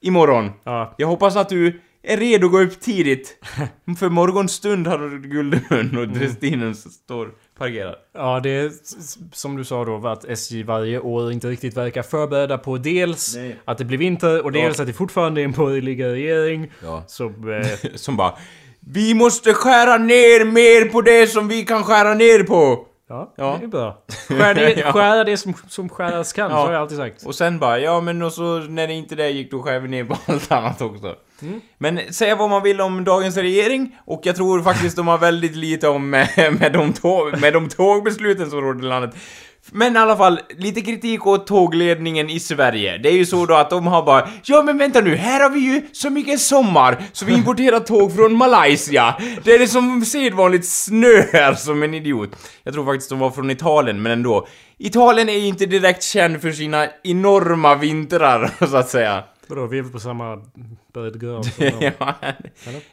[0.00, 0.50] imorgon.
[0.64, 0.94] Ja.
[0.98, 3.36] Jag hoppas att du är redo att gå upp tidigt.
[3.98, 7.94] För morgonstund har du guld i mun och dressinen står parkerad.
[8.14, 8.70] Ja, det är
[9.32, 13.56] som du sa då att SJ varje år inte riktigt verkar förberedda på dels Nej.
[13.64, 14.82] att det blir vinter och dels Ja.
[14.82, 16.70] att det fortfarande är en borgerlig regering.
[16.82, 17.04] Ja.
[17.06, 17.24] Så...
[17.26, 18.34] Eh, Som bara
[18.80, 22.86] Vi måste skära ner mer på det som vi kan skära ner på!
[23.12, 23.56] Ja, Ja.
[23.60, 23.98] det är bra.
[24.28, 24.92] Skär det, Ja.
[24.92, 26.56] skära det som, som skäras kan, Ja.
[26.56, 27.26] så har jag alltid sagt.
[27.26, 29.88] Och sen bara, ja men och så när det inte det gick då skär vi
[29.88, 31.14] ner på allt annat också.
[31.78, 35.56] Men säga vad man vill om dagens regering, och jag tror faktiskt de har väldigt
[35.56, 36.28] lite om med,
[36.60, 39.14] med, de, tåg, med de tågbesluten som råder i landet.
[39.74, 42.98] Men i alla fall, lite kritik åt tågledningen i Sverige.
[42.98, 45.50] Det är ju så då att de har bara Ja men vänta nu, här har
[45.50, 49.14] vi ju så mycket sommar så vi importerar tåg från Malaysia.
[49.44, 52.30] Det är det som sedvanligt snö här som en idiot.
[52.62, 54.46] Jag tror faktiskt de var från Italien, men ändå.
[54.78, 59.24] Italien är ju inte direkt känd för sina enorma vintrar, så att säga.
[59.48, 60.36] Vadå, vi är väl på samma
[60.92, 61.42] dem?
[61.98, 62.14] Ja.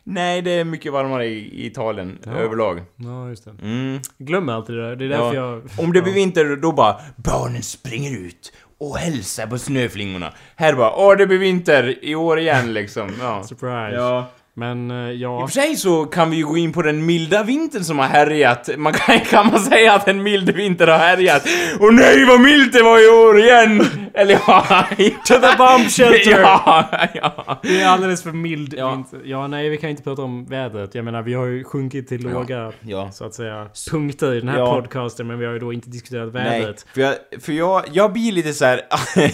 [0.04, 2.32] Nej, det är mycket varmare i Italien Ja.
[2.32, 2.82] överlag.
[2.96, 3.52] Ja, just det.
[3.62, 4.00] Mm.
[4.18, 4.96] Glömmer alltid det där.
[4.96, 5.62] Det är därför Ja.
[5.76, 5.86] jag...
[5.86, 10.34] Om det blir vinter, då bara barnen springer ut och hälsar på snöflingorna.
[10.56, 13.12] Här bara åh det blir vinter i år igen liksom.
[13.20, 13.44] Ja.
[13.50, 13.96] Surprise.
[13.96, 14.30] Ja.
[14.60, 15.44] Men eh, I ja...
[15.44, 18.06] och för sig så kan vi ju gå in på den milda vintern som har
[18.06, 18.70] härjat.
[18.78, 21.44] Man kan, kan man säga att en mild vinter har härjat?
[21.80, 23.86] Och nej vad milt det var i år igen!
[24.14, 24.86] Eller ja...
[25.28, 26.40] To the bomb shelter!
[26.42, 27.60] ja, ja.
[27.64, 28.92] Det är alldeles för mild Ja.
[28.92, 29.20] vinter.
[29.26, 30.96] Ja, nej, vi kan inte prata om vädret.
[30.96, 33.12] Jag menar, vi har ju sjunkit till låga, Ja.
[33.12, 34.74] så att säga, punkter i den här Ja.
[34.76, 36.86] podcasten, men vi har ju då inte diskuterat Nej, vädret.
[36.94, 38.82] för jag, för jag, jag blir lite så här,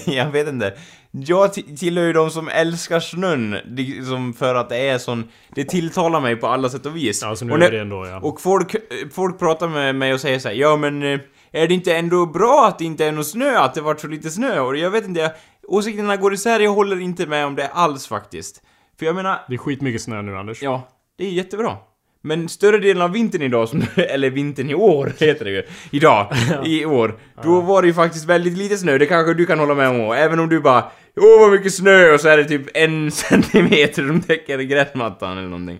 [0.05, 0.73] jag vet inte.
[1.19, 5.23] Jag ti- tillhör ju de som älskar snön, liksom för att det är sån,
[5.55, 7.21] det tilltalar mig på alla sätt och vis.
[7.21, 8.19] Ja, så nu och, är när- det ändå, ja.
[8.19, 8.75] och folk,
[9.11, 11.19] folk pratar med mig och säger så här, ja men eh,
[11.51, 14.07] är det inte ändå bra att det inte är någon snö, att det varit så
[14.07, 14.59] lite snö?
[14.59, 15.31] Och jag vet inte, jag,
[15.67, 18.61] åsikterna går isär, jag håller inte med om det alls faktiskt.
[18.99, 20.61] För jag menar, Det är skitmycket snö nu, Anders.
[20.63, 21.77] Ja, det är jättebra.
[22.23, 26.27] Men större delen av vintern idag, som, eller vintern i år heter det ju, idag,
[26.65, 29.73] i år, då var det ju faktiskt väldigt lite snö, det kanske du kan hålla
[29.75, 30.83] med om även om du bara
[31.17, 35.47] Åh vad mycket snö och så är det typ en centimeter som täcker gräsmattan eller
[35.49, 35.79] någonting.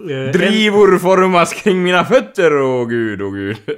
[0.00, 3.56] Eh, Drivor formas kring mina fötter, åh gud, åh gud.
[3.66, 3.76] En,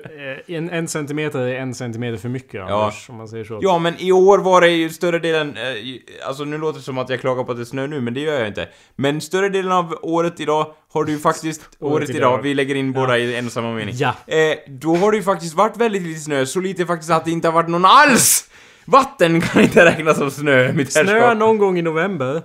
[0.49, 3.59] eh, en, en centimeter är en centimeter för mycket, Anders, om man säger så.
[3.63, 6.99] Ja, men i år var det ju större delen, eh, alltså nu låter det som
[6.99, 8.69] att jag klagar på att det snö nu, men det gör jag inte.
[8.97, 12.19] Men större delen av året idag har du ju faktiskt, året, idag.
[12.19, 13.95] idag, vi lägger in båda i en och samma mening.
[13.99, 14.15] Ja.
[14.27, 17.31] Eh, då har det ju faktiskt varit väldigt lite snö, så lite faktiskt att det
[17.31, 18.49] inte har varit någon alls!
[18.85, 21.39] Vatten kan inte räknas som snö, mitt Snö herrskap.
[21.39, 22.43] någon gång i november.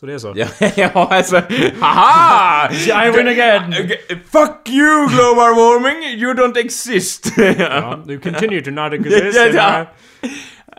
[0.00, 0.32] Så det är så.
[0.36, 1.42] Ja, ja, alltså,
[1.80, 2.70] haha!
[3.06, 3.72] I win again!
[4.08, 7.32] Fuck you global warming, you don't exist!
[7.58, 9.36] Ja, du continue to not exist.
[9.36, 9.86] Ja, ja.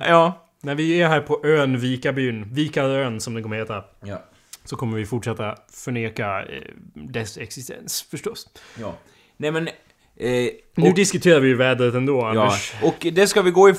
[0.07, 0.47] ja.
[0.63, 4.21] När vi är här på ön Vikabyn, Vikarön som den kommer heta, Ja.
[4.65, 6.61] så kommer vi fortsätta förneka eh,
[6.93, 8.47] dess existens förstås.
[8.79, 8.93] Ja.
[9.37, 9.69] Nej men...
[10.21, 12.73] Eh, Nu och, diskuterar vi ju vädret ändå, ja, Anders.
[12.81, 13.73] och det ska vi gå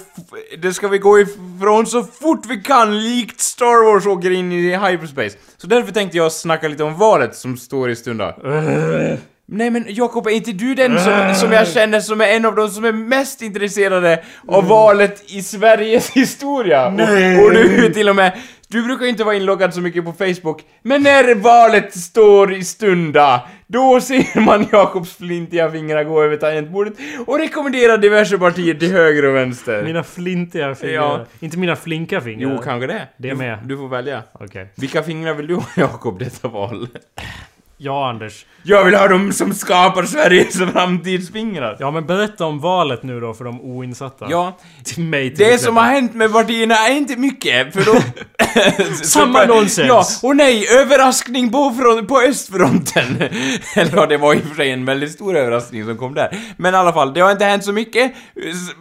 [0.58, 4.76] Det ska vi gå ifrån så fort vi kan, likt Star Wars åker in i
[4.76, 5.36] hyperspace.
[5.56, 8.36] Så därför tänkte jag snacka lite om valet som står i stunda.
[9.46, 12.54] Nej men Jakob, är inte du den som, som jag känner som är en av
[12.54, 16.90] de som är mest intresserade av valet i Sveriges historia?
[16.90, 17.38] Nej.
[17.38, 18.32] Och, och du till och med,
[18.72, 23.42] du brukar inte vara inloggad så mycket på Facebook, men när valet står i stunda,
[23.66, 26.94] då ser man Jakobs flintiga fingrar gå över tangentbordet
[27.26, 29.82] och rekommenderar diverse partier till höger och vänster.
[29.84, 30.94] Mina flintiga fingrar.
[30.94, 31.26] Ja.
[31.40, 32.50] Inte mina flinka fingrar.
[32.50, 33.08] Jo, kanske det.
[33.16, 33.58] Det du, med.
[33.64, 34.22] Du får välja.
[34.32, 34.68] Okej.
[34.74, 36.88] Vilka fingrar vill du ha Jakob detta val?
[37.84, 38.46] Ja, Anders.
[38.64, 41.76] Jag vill ha dem som skapar Sveriges framtidsfingrar.
[41.80, 44.26] Ja, men berätta om valet nu då för de oinsatta.
[44.30, 48.00] Ja, Till mig till det som har hänt med partierna är inte mycket, för då...
[49.04, 49.88] Samma nonsens.
[49.88, 53.22] Ja, och nej, överraskning på, front, på östfronten.
[53.76, 56.38] Eller ja, det var i och för sig en väldigt stor överraskning som kom där.
[56.56, 58.12] Men i alla fall, det har inte hänt så mycket.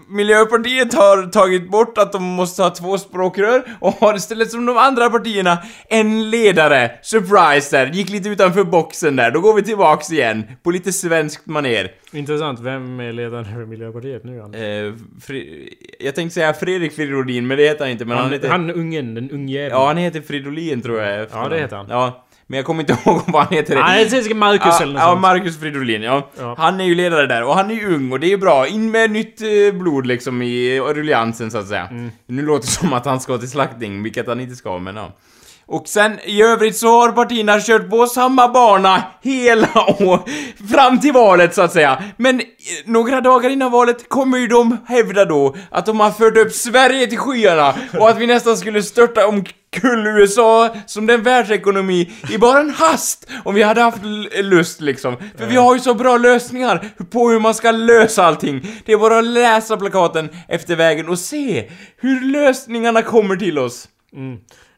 [0.10, 4.78] Miljöpartiet har tagit bort att de måste ha två språkrör och har istället som de
[4.78, 5.58] andra partierna
[5.90, 6.92] en ledare.
[7.02, 9.32] Surprise där, gick lite utanför boxen där.
[9.32, 11.92] Då går vi tillbaks igen, på lite svenskt maner.
[12.12, 12.60] Intressant.
[12.60, 14.62] Vem är ledaren för Miljöpartiet nu, Anders?
[14.62, 18.06] Eh, Fri- jag tänkte säga Fredrik Fridolin, men det heter han inte.
[18.06, 18.50] Men han, han, heter...
[18.50, 19.72] han ungen, den ungjäveln.
[19.76, 21.28] Ja, han heter Fridolin tror jag.
[21.34, 21.86] Ja, det heter han.
[21.90, 23.76] Ja, men jag kommer inte ihåg vad han heter.
[23.76, 25.22] Nej, det är Marcus Ja, eller något ja, sånt.
[25.22, 26.30] Marcus Fridolin, ja.
[26.40, 26.56] Ja.
[26.58, 28.68] Han är ju ledare där, och han är ju ung, och det är ju bra.
[28.68, 31.88] In med nytt eh, blod liksom i rulliansen, så att säga.
[31.92, 32.12] Mm.
[32.26, 35.12] Nu låter det som att han ska till slaktning, vilket han inte ska, men ja.
[35.68, 39.68] Och sen i övrigt så har partierna kört på samma bana hela
[40.00, 40.20] år,
[40.74, 42.04] fram till valet så att säga.
[42.18, 42.46] Men eh,
[42.86, 47.08] några dagar innan valet kommer ju de hävda då att de har fört upp Sverige
[47.08, 52.60] till skyarna och att vi nästan skulle störta omkull USA som den världsekonomi i bara
[52.60, 54.04] en hast om vi hade haft
[54.42, 55.16] lust liksom.
[55.38, 58.68] För vi har ju så bra lösningar på hur man ska lösa allting.
[58.86, 63.88] Det är bara att läsa plakaten efter vägen och se hur lösningarna kommer till oss.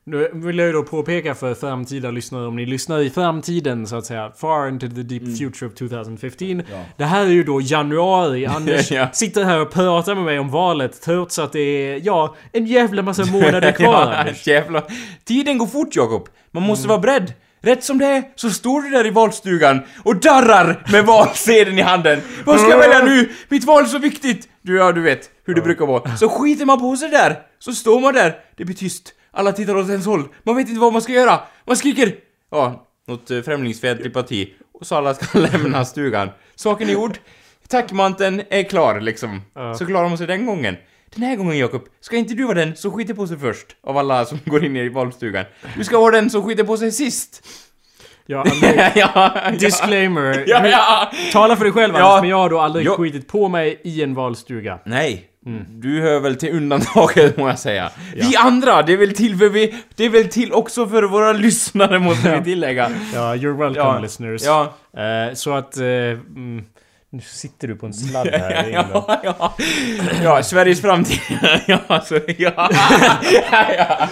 [0.06, 3.96] Nu vill jag ju då påpeka för framtida lyssnare, om ni lyssnar i framtiden så
[3.96, 5.36] att säga, far into the deep Mm.
[5.38, 6.64] future of 2015.
[6.98, 9.08] Det här är ju då januari, Anders Ja.
[9.14, 13.02] sitter här och pratar med mig om valet trots att det är, ja, en jävla
[13.02, 14.84] massa månader kvar ja, jävlar.
[15.26, 16.30] Tiden går fort Jakob.
[16.52, 17.34] Man måste vara beredd.
[17.62, 21.82] Rätt som det är så står du där i valstugan och darrar med valsedeln i
[21.82, 22.20] handen.
[22.46, 23.30] Vad ska jag välja nu?
[23.50, 24.48] Mitt val är så viktigt!
[24.62, 26.18] Du, ja, du vet hur det brukar vara.
[26.18, 27.40] Så skiter man på sig där.
[27.60, 28.36] Så står man där.
[28.58, 29.14] Det blir tyst.
[29.34, 30.24] Alla tittar åt ens håll.
[30.44, 31.40] Man vet inte vad man ska göra.
[31.66, 32.16] Man skriker.
[32.52, 34.54] Ja, något uh, främlingsfientligt parti.
[34.74, 36.30] Och så alla ska lämna stugan.
[36.56, 37.18] Saken är gjord.
[37.68, 39.42] Tackmanteln är klar liksom.
[39.56, 39.74] Ja.
[39.74, 40.78] Så klarar man sig den gången.
[41.16, 43.68] Den här gången Jakob, ska inte du vara den som skiter på sig först?
[43.84, 45.46] Av alla som går in i valstugan.
[45.78, 47.48] Du ska vara den som skiter på sig sist.
[48.26, 50.44] Ja, Anders, ja, disclaimer.
[50.48, 51.12] Ja, ja.
[51.32, 52.04] Tala för dig själv Ja.
[52.04, 54.80] Anders, men jag har då aldrig skitit på mig i en valstuga.
[54.86, 55.30] Nej,
[55.70, 57.92] Du hör väl till undantaget må jag säga.
[58.16, 59.76] Vi andra, det är väl till för vi...
[59.96, 62.90] Det är väl till också för våra lyssnare måste vi tillägga.
[63.14, 64.00] Ja, you're welcome Ja.
[64.00, 64.42] listeners.
[64.46, 64.74] Ja.
[65.02, 65.78] Eh, så att...
[65.78, 66.64] Eh, mm,
[67.14, 68.70] nu sitter du på en sladd här.
[68.70, 69.56] Ja, ja.
[70.24, 71.20] ja, Sveriges framtid.
[71.68, 72.52] ja, alltså, ja.
[73.52, 74.08] ja, ja.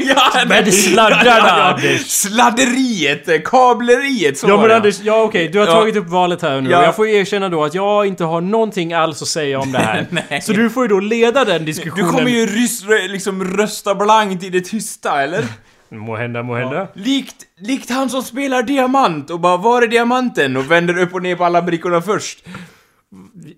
[0.00, 2.06] ja, Men sladdarna, Anders.
[2.10, 4.70] Sladderiet, kableriet, så Ja men.
[4.70, 6.82] Anders, ja okej, du har tagit upp valet här nu Ja.
[6.84, 10.40] jag får erkänna då att jag inte har någonting alls att säga om det här.
[10.40, 12.10] Så du får ju då leda den Du diskussionen.
[12.12, 15.44] kommer ju rys, liksom rösta blankt i det tysta, eller?
[15.92, 16.88] Må hända, må hända.
[16.94, 20.56] Likt, likt han som spelar diamant och bara var är diamanten?
[20.56, 22.44] Och vänder upp och ner på alla brickorna först.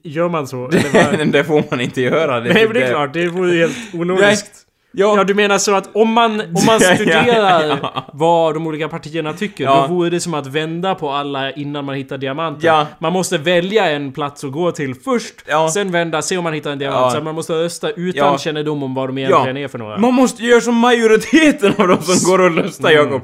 [0.02, 0.56] Gör man så?
[0.94, 1.32] Vad?
[1.32, 2.40] det får man inte göra.
[2.40, 4.63] Nej men det är klart, det vore helt ologiskt.
[4.96, 8.04] Ja, Ja du menar så att om man, om man Ja, ja, studerar ja.
[8.12, 9.86] vad de olika partierna tycker, Ja.
[9.88, 12.86] då vore det som att vända på alla innan man hittar diamanten.
[12.98, 15.34] Man måste välja en plats att gå till först,
[15.74, 17.12] sen vända, se om man hittar en diamant.
[17.12, 18.38] Så man måste rösta utan Ja.
[18.38, 19.98] kännedom om vad de egentligen är för några.
[19.98, 23.04] man måste göra som majoriteten av de som går och röstar, Mm.
[23.06, 23.22] Jakob.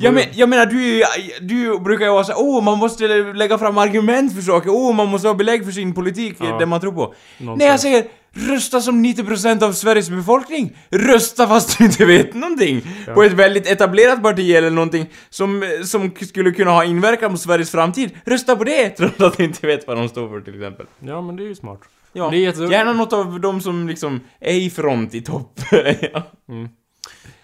[0.00, 1.02] Jag, men, jag menar, du,
[1.40, 5.08] du brukar ju vara såhär, åh, man måste lägga fram argument för saker, åh, man
[5.08, 7.14] måste ha belägg för sin politik, det man tror på.
[7.38, 7.58] Nonsens.
[7.58, 10.76] Nej, jag säger, rösta som 90% av Sveriges befolkning.
[10.90, 12.82] Rösta fast du inte vet någonting.
[13.14, 17.70] På ett väldigt etablerat parti eller någonting som, som skulle kunna ha inverkan på Sveriges
[17.70, 18.10] framtid.
[18.24, 20.86] Rösta på det, trots att du inte vet vad de står för till exempel.
[21.00, 21.80] Ja men det är ju smart.
[22.12, 25.60] Ja, Det gärna något av de som liksom är i front i topp.
[26.12, 26.22] ja.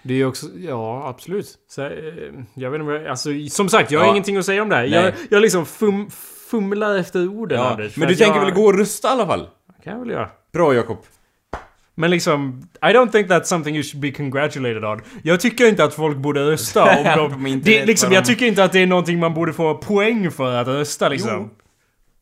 [0.02, 1.46] Det är ju också, ja absolut.
[1.68, 1.90] Så, eh,
[2.54, 4.10] jag vet inte vad jag, alltså som sagt, jag har Ja.
[4.10, 4.84] ingenting att säga om det här.
[4.84, 6.10] Jag, jag liksom fum,
[6.50, 7.70] fumlar efter orden Ja.
[7.70, 7.96] Anders.
[7.96, 9.48] Men du tänker jag, väl gå och rösta i alla fall?
[9.84, 10.28] kan jag väl göra.
[10.56, 10.98] Bra Jakob.
[11.94, 15.00] Men liksom, I don't think that's something you should be congratulated on.
[15.22, 17.46] Jag tycker inte att folk borde rösta om de...
[17.46, 20.54] inte det, liksom, jag tycker inte att det är någonting man borde få poäng för
[20.54, 21.30] att rösta liksom.
[21.32, 21.50] Jo.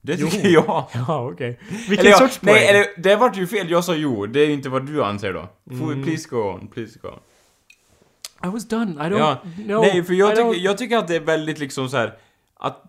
[0.03, 0.85] Det tycker jag.
[1.09, 1.59] Ja, okej.
[1.89, 2.55] Vilken Eller sorts poäng?
[2.55, 3.71] nej, eller det vart ju fel.
[3.71, 4.27] Jag sa jo.
[4.27, 5.49] Det är inte vad du anser då.
[5.79, 5.99] Får Mm.
[5.99, 7.19] vi Please go on, please go on.
[8.45, 8.91] I was done.
[8.93, 9.19] I don't...
[9.19, 12.15] Ja, no, nej, för jag don't- jag tycker att det är väldigt liksom så här
[12.61, 12.83] att...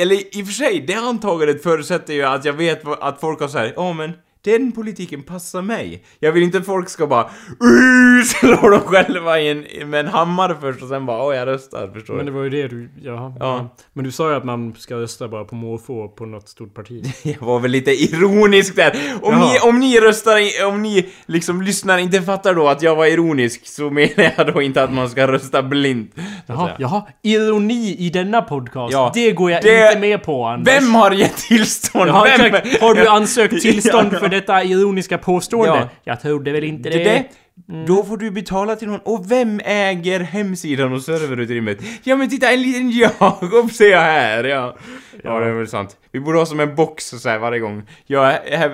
[0.00, 3.48] Eller i och för sig, det antagandet förutsätter ju att jag vet att folk har
[3.48, 4.12] såhär, ja men
[4.44, 6.04] den politiken passar mig.
[6.20, 7.30] Jag vill inte att folk ska bara
[8.26, 11.90] slå dem själva i en, med en hammare först och sen bara åh jag röstar,
[11.94, 12.36] förstår Men det du?
[12.36, 12.90] var ju det du...
[13.02, 13.76] Ja, ja.
[13.92, 17.04] Men du sa ju att man ska rösta bara på måfå på något stort parti.
[17.22, 18.96] Jag var väl lite ironisk där.
[19.22, 19.52] Om, Jaha.
[19.52, 23.66] ni, om ni röstar, om ni liksom lyssnar inte fattar då att jag var ironisk
[23.66, 26.14] så menar jag då inte att man ska rösta blint.
[26.46, 27.02] Jaha, jaha.
[27.22, 28.92] Ironi i denna podcast.
[28.92, 30.74] Ja, det går jag det- inte med på Anders.
[30.74, 32.08] Vem har gett tillstånd?
[32.10, 32.52] Ja, Vem?
[32.80, 35.78] Har du ansökt tillstånd för detta ironiska påstående?
[35.78, 35.88] Ja.
[36.04, 37.04] Jag trodde väl inte det.
[37.04, 37.24] Det,
[37.66, 39.00] det, Då får du betala till någon.
[39.04, 41.78] Och vem äger hemsidan och serverutrymmet?
[42.04, 44.76] Ja men titta, en liten Jakob ser jag här, ja.
[45.24, 45.96] Ja, det är väl sant.
[46.12, 47.82] Vi borde ha som en box så här varje gång.
[48.06, 48.70] Jag, jag,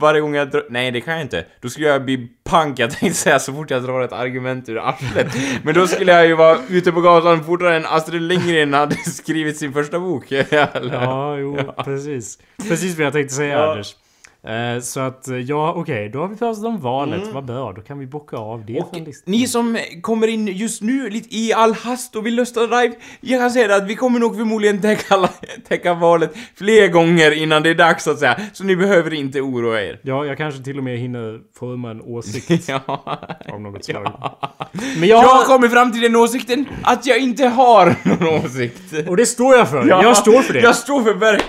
[0.00, 0.64] varje gång jag drar...
[0.70, 1.44] Nej, det kan jag inte.
[1.60, 4.88] Då skulle jag bli pank, jag tänkte säga så fort jag drar ett argument ur
[4.88, 5.26] arslet.
[5.62, 9.56] Men då skulle jag ju vara ute på gatan fortare än Astrid Lindgren hade skrivit
[9.56, 10.32] sin första bok.
[10.32, 10.94] Eller?
[10.94, 12.38] Ja, jo, precis.
[12.68, 13.70] Precis vad jag tänkte säga Ja.
[13.70, 13.96] Anders.
[14.46, 17.22] Eh, så att, eh, ja okej, då har vi pratat om valet.
[17.32, 18.84] Vad bra, då kan vi bocka av det Mm.
[18.84, 19.32] Och från listan.
[19.32, 23.40] ni som kommer in just nu lite i all hast och vill rösta live, jag
[23.40, 25.28] kan säga att vi kommer nog förmodligen täcka,
[25.68, 28.40] täcka valet fler gånger innan det är dags så att säga.
[28.52, 30.00] Så ni behöver inte oroa er.
[30.02, 32.80] Ja, jag kanske till och med hinner forma en åsikt Ja.
[33.52, 34.12] av något slag.
[34.98, 35.24] Men jag...
[35.24, 39.08] Jag kommit fram till den åsikten att jag inte har någon åsikt.
[39.08, 39.86] Och det står jag för!
[39.88, 40.60] Jag står för det!
[40.60, 41.42] Jag står för ver-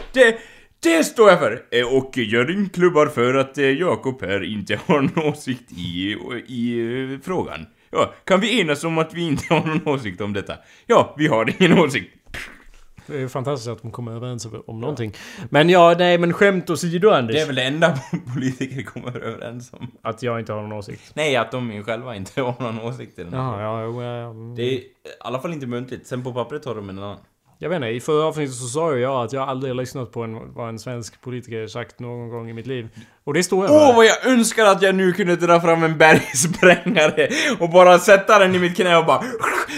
[0.86, 1.04] det.
[1.04, 1.64] Står jag för!
[1.72, 6.18] Eh, Och Jörgen klubbar för att eh, Jakob här inte har någon åsikt i,
[6.48, 6.80] i
[7.14, 7.66] eh, frågan.
[7.92, 10.54] Ja, kan vi enas om att vi inte har någon åsikt om detta?
[10.88, 12.12] Ja, vi har ingen åsikt.
[13.08, 15.14] Det är fantastiskt att de kommer överens om någonting.
[15.50, 17.36] Men ja, nej men skämt åsido Anders.
[17.36, 18.00] Det är väl det enda
[18.34, 19.92] politiker kommer överens om.
[20.02, 21.12] Att jag inte har någon åsikt.
[21.16, 24.18] Nej, att de ju själva inte har någon åsikt i den här Jaha, ja, ja,
[24.18, 24.34] ja.
[24.56, 24.84] Det är i
[25.20, 26.08] alla fall inte muntligt.
[26.08, 27.18] Sen på pappret har de en annan.
[27.60, 30.24] Jag vet inte, i förra avsnittet så sa ju jag att jag aldrig lyssnat på
[30.24, 32.90] en, vad en svensk politiker sagt någon gång i mitt liv.
[33.24, 33.96] Och det står jag Åh, för.
[33.96, 38.56] vad jag önskar att jag nu kunde dra fram en bergsprängare och bara sätta den
[38.56, 39.24] i mitt knä och bara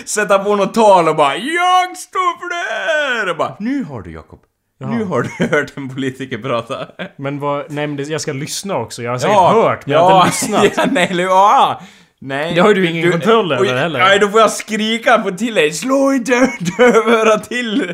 [0.05, 3.29] sätta på något tal och bara Jag står för det här!
[3.29, 4.39] Och bara Nu har du Jakob.
[4.79, 6.87] Nu har du hört en politiker prata.
[7.15, 9.03] Men vad, det, jag ska lyssna också.
[9.03, 10.73] Jag har säkert hört, men jag har ja, inte lyssnat.
[10.77, 11.81] ja, nej, ja.
[12.19, 12.55] Nej.
[12.55, 13.99] Det har ju du ingen kontroll över heller.
[13.99, 15.71] Nej, då får jag skrika på till dig.
[15.71, 16.33] Slå inte
[16.77, 17.93] dövörat till!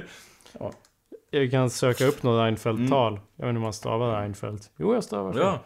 [1.32, 3.20] Jag kan söka upp något Reinfeldt-tal.
[3.38, 4.64] Jag vet inte hur man stavar Reinfeldt.
[4.80, 5.34] Jo, jag stavar.
[5.40, 5.60] Ja.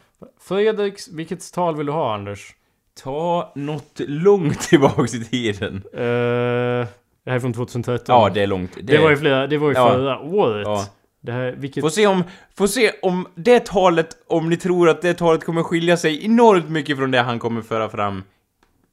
[0.48, 2.56] Fredriks, vilket tal vill du ha Anders?
[3.04, 5.74] Ta något långt tillbaks i tiden.
[5.94, 6.88] Uh,
[7.26, 8.16] det här är från 2013.
[8.16, 8.78] Ja, det är långt.
[8.84, 9.90] det, var ju flera, det var ju Ja.
[9.92, 10.68] förra året.
[10.68, 10.86] Ja.
[11.22, 11.82] Det här, vilket...
[11.82, 12.24] Får se om,
[12.56, 16.70] får se om det talet, om ni tror att det talet kommer skilja sig enormt
[16.70, 18.24] mycket från det han kommer föra fram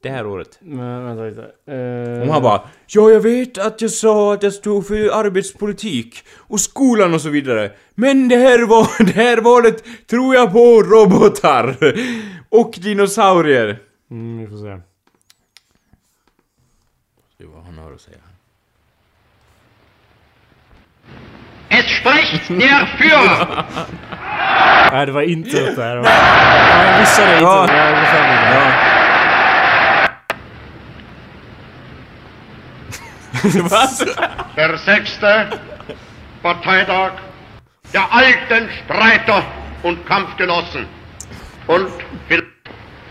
[0.04, 0.58] det här året.
[0.60, 1.42] Men, vänta lite.
[1.74, 6.24] Eh, Om han bara Ja, jag vet att jag sa att jag stod för arbetspolitik
[6.38, 7.70] och skolan och så vidare.
[7.94, 11.76] Men det här, var, det här valet tror jag på robotar
[12.48, 13.78] och dinosaurier.
[14.10, 14.80] Mm, vi får se.
[17.38, 18.16] Se vad han har att säga.
[21.68, 23.64] Es spricht der Führer.
[24.92, 25.96] Nej, det var inte det där.
[26.04, 28.93] Ja, jag missade det Ja.
[33.54, 33.88] Ja.
[34.56, 35.48] Der sechste
[36.42, 37.12] Parteitag
[37.92, 39.44] der alten Streiter
[39.82, 40.86] und Kampfgenossen.
[41.66, 41.88] Und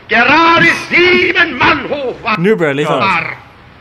[0.07, 3.23] gerade sieben Mann hoch war, war,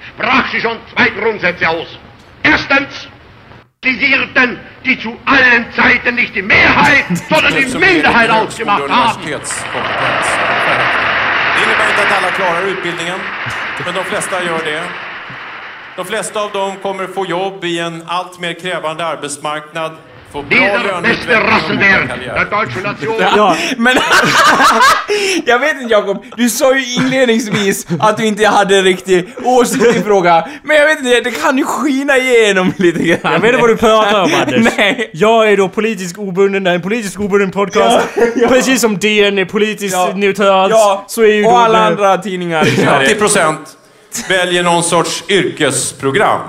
[0.08, 1.98] sprach sie schon zwei Grundsätze aus.
[2.42, 3.08] Erstens,
[3.82, 9.22] kritisierten, die zu allen Zeiten nicht die Mehrheit, sondern die Minderheit ausgemacht haben.
[9.24, 9.30] Det
[11.64, 13.20] innebär inte att alla klarar utbildningen,
[13.84, 15.11] men de flesta gör det.
[15.96, 19.92] De flesta av dem kommer få jobb i en allt mer krävande arbetsmarknad,
[20.32, 22.30] få bra löneutveckling.
[23.36, 23.96] Ja, Men
[25.46, 29.96] jag vet inte Jakob, du sa ju inledningsvis att du inte hade en riktig åsikt
[29.96, 30.42] i frågan.
[30.64, 33.32] Men jag vet inte, det kan ju skina igenom lite grann.
[33.32, 34.72] jag vet inte vad du pratar om Anders.
[34.76, 35.10] Nej.
[35.12, 38.08] Jag är då politiskt obunden, det är en politiskt obunden podcast.
[38.48, 40.12] Precis som DN är politiskt Ja.
[40.14, 40.70] neutralt.
[40.70, 43.14] Ja, Så är ju och alla andra tidningar i 80 Sverige.
[43.14, 43.76] procent
[44.28, 46.40] väljer någon sorts yrkesprogram.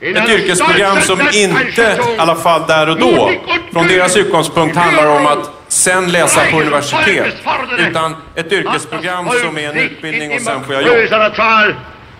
[0.00, 3.30] Ett yrkesprogram som inte, i alla fall där och då,
[3.72, 7.34] från deras utgångspunkt handlar om att sen läsa på universitet.
[7.78, 11.74] Utan ett yrkesprogram som är en utbildning och sen får jag jobb.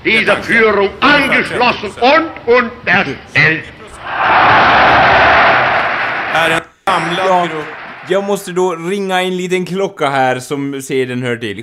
[0.04, 3.64] dieser Führung angeschlossen und unterstellt.
[6.34, 7.81] Är en samlad grupp
[8.12, 11.62] jag måste då ringa en liten klocka här som seden hör till.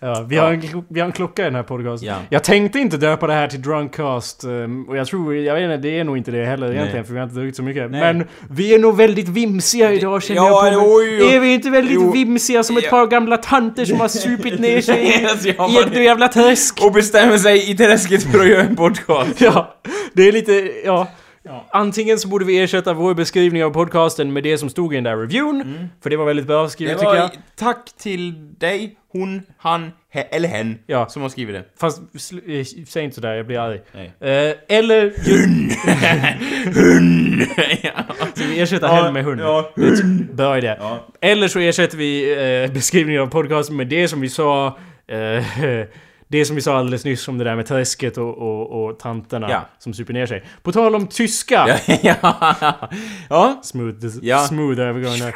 [0.00, 2.08] Ja, vi, har en, vi har en klocka i den här podcasten.
[2.08, 2.16] Ja.
[2.30, 4.44] Jag tänkte inte döpa det här till Drunkcast.
[4.44, 7.04] um, Och jag tror, jag vet inte, det är nog inte det heller egentligen Nej.
[7.04, 7.90] för vi har inte druckit så mycket.
[7.90, 8.00] Nej.
[8.00, 11.34] Men vi är nog väldigt vimsiga idag känner Ja, jag på mig.
[11.36, 12.12] Är vi inte väldigt Jo.
[12.12, 16.28] vimsiga som ett par gamla tanter som har supit ner sig Yes, i ett jävla
[16.28, 16.78] träsk?
[16.84, 19.30] Och bestämmer sig i träsket för att göra en podcast.
[19.40, 19.74] Ja,
[20.12, 21.08] det är lite, ja.
[21.70, 25.04] Antingen så borde vi ersätta vår beskrivning av podcasten med det som stod i den
[25.04, 25.88] där reviewn.
[26.02, 27.30] För det var väldigt bra skrivet tycker jag.
[27.56, 31.08] tack till dig, hon, han, he, eller hen Ja.
[31.08, 31.64] som har skrivit det.
[31.80, 33.80] Fast eh, säg inte sådär, jag blir arg.
[34.20, 35.12] Eh, eller...
[38.34, 39.40] Så vi ersätter hen med hund.
[39.40, 39.70] Ja,
[40.32, 40.76] Bra idé.
[40.80, 41.06] Ja.
[41.20, 42.32] Eller så ersätter vi
[42.64, 44.78] eh, beskrivningen av podcasten med det som vi sa...
[45.08, 45.44] Eh,
[46.32, 49.50] det som vi sa alldeles nyss om det där med träsket och, och, och tanterna
[49.50, 49.60] Ja.
[49.78, 50.44] som super ner sig.
[50.62, 51.78] På tal om tyska.
[51.86, 52.74] ja, ja.
[53.28, 53.60] ja.
[53.62, 54.38] Smooth, Ja.
[54.38, 55.34] smooth övergång där.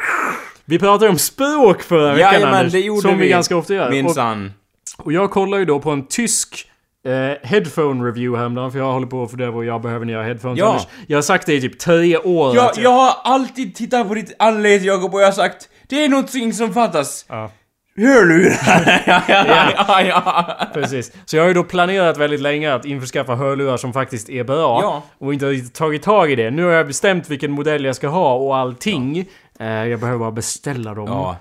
[0.64, 2.72] Vi pratade om språk förra veckan Jajamän, Anders.
[2.72, 3.24] det gjorde som vi.
[3.24, 3.28] vi.
[3.28, 3.86] ganska ofta gör.
[3.86, 4.52] Och, Minsann.
[4.98, 6.68] och jag kollar ju då på en tysk
[7.06, 10.58] eh, headphone review häromdagen för jag håller på att fundera på jag behöver nya headphones
[10.58, 10.68] Ja.
[10.68, 10.86] Anders.
[11.06, 12.56] Jag har sagt det i typ tre år.
[12.56, 16.04] Jag, att jag har alltid tittat på ditt anlete Jakob och jag har sagt det
[16.04, 17.24] är någonting som fattas.
[17.28, 17.50] Ja.
[17.96, 19.02] Hörlurar.
[19.06, 20.56] ja, ja, Ja.
[20.74, 21.12] Precis.
[21.24, 24.80] Så jag har ju då planerat väldigt länge att införskaffa hörlurar som faktiskt är bra.
[24.82, 25.02] Ja.
[25.18, 26.50] Och inte riktigt tagit tag i det.
[26.50, 29.24] Nu har jag bestämt vilken modell jag ska ha och allting.
[29.60, 31.06] Eh, jag behöver bara beställa dem.
[31.08, 31.36] Ja.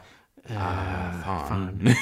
[0.49, 1.89] Ah, fan.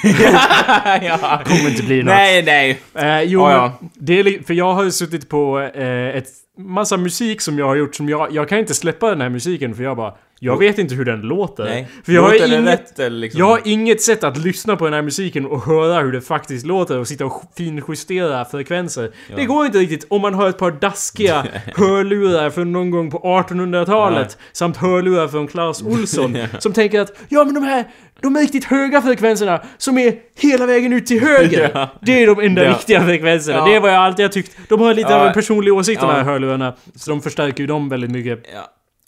[1.02, 1.40] ja.
[1.44, 2.06] Kommer inte bli något.
[2.14, 2.80] Nej, nej.
[2.94, 3.88] Eh, jo, Ja, ja.
[3.94, 7.74] det är för jag har ju suttit på eh, ett massa musik som jag har
[7.74, 8.32] gjort som jag...
[8.32, 10.14] Jag kan inte släppa den här musiken för jag bara...
[10.44, 11.64] Jag vet inte hur den låter.
[11.64, 11.88] nej.
[12.04, 13.38] För jag Låter har, inget, rätt liksom?
[13.38, 16.66] jag har inget sätt att lyssna på den här musiken och höra hur det faktiskt
[16.66, 19.10] låter och sitta och finjustera frekvenser.
[19.36, 23.18] Det går inte riktigt om man har ett par daskiga hörlurar från någon gång på
[23.18, 27.84] 1800-talet samt hörlurar från Claes Olsson som tänker att ja men de här
[28.20, 31.70] de är riktigt höga frekvenserna som är hela vägen ut till höger.
[31.74, 31.88] Ja.
[32.00, 32.70] Det är de enda Ja.
[32.70, 33.58] riktiga frekvenserna.
[33.58, 33.64] Ja.
[33.64, 34.56] Det är vad jag alltid har tyckt.
[34.68, 35.20] De har lite Ja.
[35.20, 36.16] av en personlig åsikt de Ja.
[36.16, 36.74] här hörlurarna.
[36.94, 38.42] Så de förstärker ju dem väldigt mycket.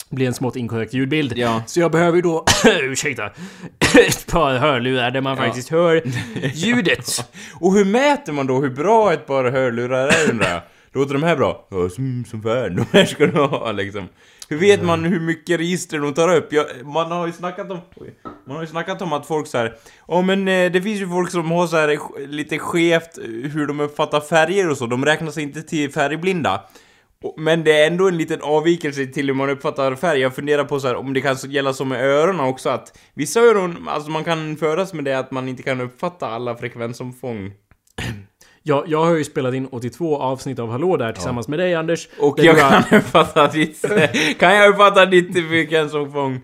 [0.09, 1.33] Blir en smått inkorrekt ljudbild.
[1.37, 1.63] Ja.
[1.67, 2.45] Så jag behöver ju då,
[2.81, 3.25] ursäkta,
[4.07, 5.43] ett par hörlurar där man Ja.
[5.43, 6.01] faktiskt hör
[6.53, 7.29] ljudet.
[7.59, 10.61] Och hur mäter man då hur bra ett par hörlurar är undrar jag?
[10.93, 11.67] Låter de här bra?
[11.71, 14.07] Ja, som, som fan, de här ska du ha liksom.
[14.49, 16.53] Hur vet man hur mycket register de tar upp?
[16.53, 17.79] Jag, man har ju snackat om...
[18.47, 19.75] Man har ju snackat om att folk så här.
[20.07, 23.23] Ja men eh, det finns ju folk som har så här eh, lite skevt eh,
[23.51, 24.85] hur de uppfattar färger och så.
[24.85, 26.61] De räknas inte till färgblinda.
[27.37, 30.19] Men det är ändå en liten avvikelse till hur man uppfattar färg.
[30.19, 33.39] Jag funderar på så här, om det kan gälla som med öronen också att vissa
[33.39, 37.51] öron, alltså man kan föras med det att man inte kan uppfatta alla frekvensomfång.
[38.63, 42.07] jag, jag har ju spelat in 82 avsnitt av Hallå där tillsammans med dig Anders.
[42.19, 43.85] Och jag har- kan uppfatta ditt...
[44.39, 46.41] kan jag uppfatta ditt vilken som fång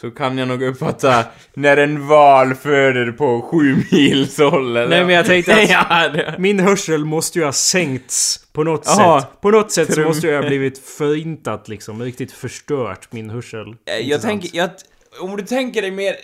[0.00, 1.24] så kan jag nog uppfatta
[1.54, 4.88] när en val föder på sju mils håll eller?
[4.88, 6.34] Nej, men jag tänkte att- ja, det...
[6.38, 9.20] Min hörsel måste ju ha sänkts på något Jaha.
[9.20, 9.40] sätt.
[9.40, 10.06] På något sätt så Trum.
[10.06, 12.02] måste jag ha blivit förintat liksom.
[12.02, 13.60] Riktigt förstört min hörsel.
[13.68, 14.22] Eh, Jag Intressant.
[14.42, 14.70] tänker, jag,
[15.20, 16.14] om du tänker dig mer...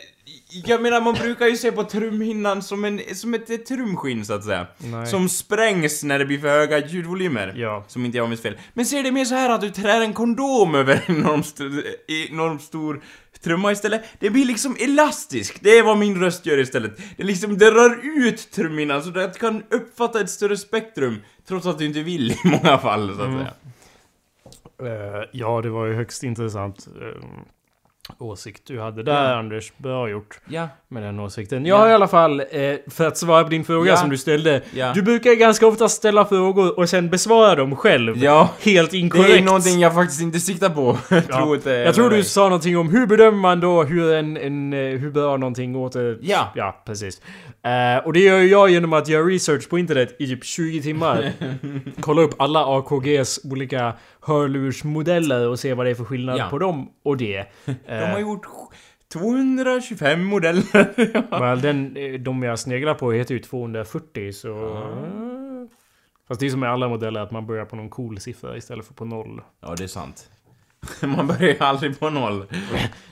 [0.65, 4.33] Jag menar, man brukar ju se på trumhinnan som, en, som ett, ett trumskinn, så
[4.35, 4.67] att säga.
[4.79, 5.07] Nej.
[5.07, 7.55] Som sprängs när det blir för höga ljudvolymer.
[7.57, 7.85] Ja.
[7.89, 8.57] Som inte jag minns fel.
[8.75, 11.65] Men ser det mer så här att du trär en kondom över en enormt, st-
[12.31, 13.03] enormt stor
[13.41, 14.05] trumma istället.
[14.19, 15.59] Det blir liksom elastisk.
[15.63, 16.97] Det är vad min röst gör istället.
[17.17, 21.23] Det liksom drar ut trumhinnan så att du kan uppfatta ett större spektrum.
[21.49, 23.39] Trots att du inte vill i många fall, så att Mm.
[23.39, 23.53] säga.
[24.83, 27.25] Eh, ja, det var ju högst intressant eh,
[28.19, 29.37] åsikt du hade där Ja.
[29.39, 29.73] Anders.
[29.77, 30.69] Bra gjort Ja.
[30.89, 31.67] Med den åsikten.
[31.67, 32.47] Jag har i alla fall, eh,
[32.91, 33.97] för att svara på din fråga Ja.
[33.97, 34.63] som du ställde.
[34.75, 34.93] Ja.
[34.95, 38.17] Du brukar ganska ofta ställa frågor och sen besvara dem själv.
[38.25, 38.49] Ja.
[38.61, 39.31] Helt Det inkorrekt.
[39.41, 40.99] är någonting jag faktiskt inte siktar på.
[41.11, 41.21] Ja.
[41.39, 44.73] Tro det Jag tror du sa någonting om hur bedömer man då hur en, en
[44.73, 46.19] eh, hur bör någonting åter...
[46.23, 46.53] Ja.
[46.55, 47.21] Ja, precis.
[47.63, 50.83] Eh, och det gör ju jag genom att göra research på internet i typ 20
[50.83, 51.33] timmar.
[52.01, 53.93] Kolla upp alla AKGs olika
[54.27, 56.47] hörlursmodeller och se vad det är för skillnad Ja.
[56.51, 57.45] på dem och det.
[57.87, 58.47] De har gjort
[59.13, 61.31] 225 modeller.
[61.41, 64.83] Well, den, eh, de jag sneglar på heter ju 240 så...
[66.29, 68.87] Fast det är som med alla modeller att man börjar på någon cool siffra istället
[68.87, 69.41] för på noll.
[69.61, 70.31] ja, det är sant.
[71.03, 72.45] Man börjar ju aldrig på noll.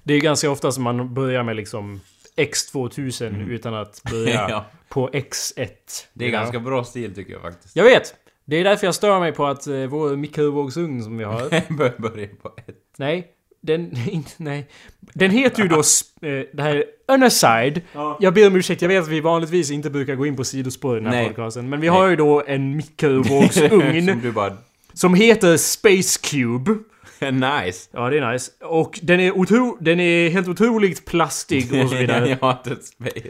[0.03, 2.01] Det är ganska ofta som man börjar med liksom
[2.37, 4.51] X2000 utan att börja Mm.
[4.51, 4.65] Ja.
[4.89, 5.69] på X1.
[6.13, 6.39] Det är Ja.
[6.41, 7.77] ganska bra stil tycker jag faktiskt.
[7.77, 8.15] Jag vet!
[8.45, 11.73] Det är därför jag stör mig på att eh, vår mikrovågsugn som vi har...
[11.77, 12.77] Bör- Börja på ett.
[12.97, 13.29] nej,
[13.65, 13.99] den...
[14.11, 14.67] Inte, nej.
[15.01, 15.79] Den heter ju då...
[15.79, 16.85] Eh, det här...
[17.09, 17.81] Unaside.
[18.21, 20.97] Jag ber om ursäkt, jag vet att vi vanligtvis inte brukar gå in på sidospår
[20.97, 21.29] i den här Nej.
[21.29, 21.69] podcasten.
[21.69, 24.57] Men vi har ju då en mikrovågsugn Som bara...
[24.93, 26.71] som heter Space Cube.
[27.33, 27.89] nice.
[27.93, 28.51] Ja, det är nice.
[28.61, 32.39] Och den är, otro, den är helt otroligt plastig och så vidare.
[32.41, 32.77] ja, det är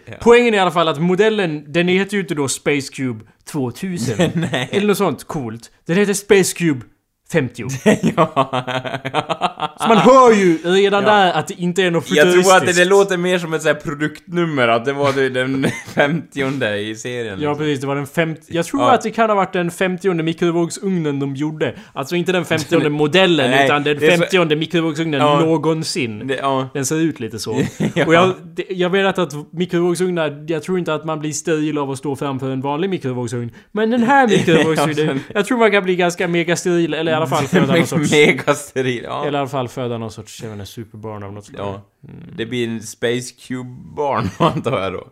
[0.05, 0.15] ja.
[0.21, 4.31] Poängen är i alla fall att modellen, den heter ju inte då Space Cube 2000.
[4.35, 4.69] Nej.
[4.73, 5.71] Eller något sånt coolt.
[5.87, 6.87] Den heter Space Cube
[7.33, 7.65] 50.
[8.17, 9.75] ja.
[9.81, 12.49] Så man hör ju redan där att det inte är något Jag futuristiskt.
[12.51, 16.41] tror att det, det låter mer som ett så produktnummer, att det var den 50
[16.79, 17.27] i serien.
[17.27, 17.59] Ja liksom.
[17.59, 18.41] precis, det var den 50...
[18.49, 18.93] Jag tror Ja.
[18.93, 21.75] att det kan ha varit den 50 mikrovågsugnen de gjorde.
[21.93, 25.41] Alltså inte den 50 modellen, Nej, utan den det är så- 50 mikrovågsugnen Ja.
[25.41, 26.27] någonsin.
[26.27, 26.69] Det, ja.
[26.75, 27.63] Den ser ut lite så.
[27.95, 28.07] Ja.
[28.07, 31.91] Och jag, det, jag vet att mikrovågsugnar, jag tror inte att man blir steril av
[31.91, 33.51] att stå framför en vanlig mikrovågsugn.
[33.73, 37.27] Men den här mikrovågsugnen, jag tror man kan bli ganska mega steril, eller i alla
[37.27, 38.11] fall föda någon sorts...
[38.13, 39.21] Mega steril, ja.
[39.27, 41.81] Eller i alla fall föda någon sorts, jag superbarn av något slag.
[42.01, 42.09] ja.
[42.37, 45.09] Det blir en Space Cube-barn, antar jag då.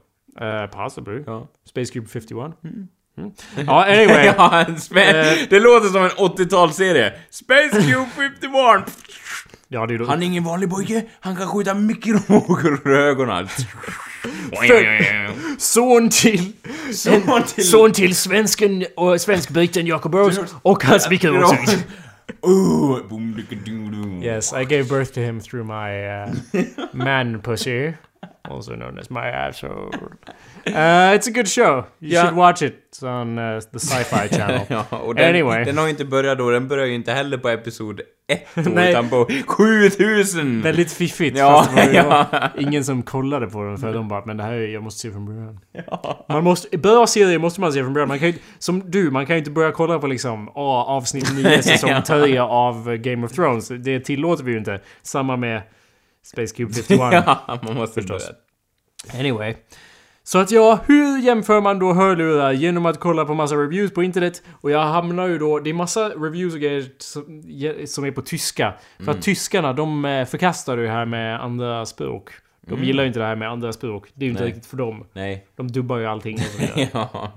[0.46, 1.22] Uh, possibly.
[1.26, 1.48] Ja.
[1.68, 2.53] Space Cube 51.
[2.64, 2.88] Mm.
[3.66, 4.26] Ja, anyway.
[4.36, 4.64] ja,
[5.16, 5.46] Eh.
[5.50, 7.12] det låter som en 80-talsserie.
[7.30, 8.84] Space Cube 51!
[9.73, 10.05] Ja, det är då...
[10.05, 13.49] Han är ingen vanlig pojke, han kan skjuta mikrovågor ur ögonen.
[15.59, 16.53] Son till...
[16.93, 21.83] Son till- Son till svensken och svenskbriten Jacob Rose och hans mikrovågsugn.
[22.43, 24.23] Ooh, boom.
[24.23, 27.93] Yes, I gave birth to him through my uh, man pussy,
[28.51, 29.91] also known as my asshole.
[30.66, 31.85] Uh, it's a good show.
[32.01, 32.25] You Yeah.
[32.25, 32.99] should watch it.
[33.03, 34.61] On uh, the Sci-Fi channel.
[34.68, 35.64] Ja, och den, Anyway.
[35.64, 38.91] den har ju inte börjat då, den börjar ju inte heller på episod 1 Nej.
[38.91, 40.62] utan på 7000!
[40.62, 41.39] Väldigt fiffigt.
[41.39, 41.95] Ja, fast det var ju
[42.33, 42.49] ja.
[42.59, 45.11] ingen som kollade på den för de bara men det här är, jag måste se
[45.11, 45.61] från början.
[46.29, 48.09] Man måste, bra serier måste man se från början.
[48.09, 51.33] Man kan ju, som du, man kan ju inte börja kolla på liksom ah, avsnitt
[51.35, 53.68] 9 säsong 3 av eh, Game of Thrones.
[53.68, 54.81] Det tillåter vi ju inte.
[55.03, 55.62] Samma med
[56.23, 56.99] Space Cube 51.
[57.27, 58.23] ja, man måste Förstås.
[59.12, 59.20] börja.
[59.20, 59.55] Anyway.
[60.25, 64.03] Så att ja, hur jämför man då hörlurar genom att kolla på massa reviews på
[64.03, 64.43] internet?
[64.61, 68.75] Och jag hamnar ju då, det är massa reviews och grejer som, är på tyska.
[68.97, 69.16] För Mm.
[69.16, 72.31] att tyskarna, de eh, förkastar det här med andra språk.
[72.66, 74.09] De gillar ju inte det här med andra språk.
[74.14, 74.55] Det är ju inte Mm.
[74.55, 75.07] Riktigt för dem.
[75.12, 75.47] Nej.
[75.57, 77.33] De dubbar ju allting och så ja.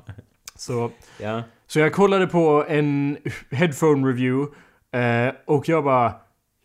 [0.56, 1.44] så, Ja.
[1.68, 3.18] så jag kollade på en
[3.52, 4.56] headphone review
[4.92, 6.14] eh, och jag bara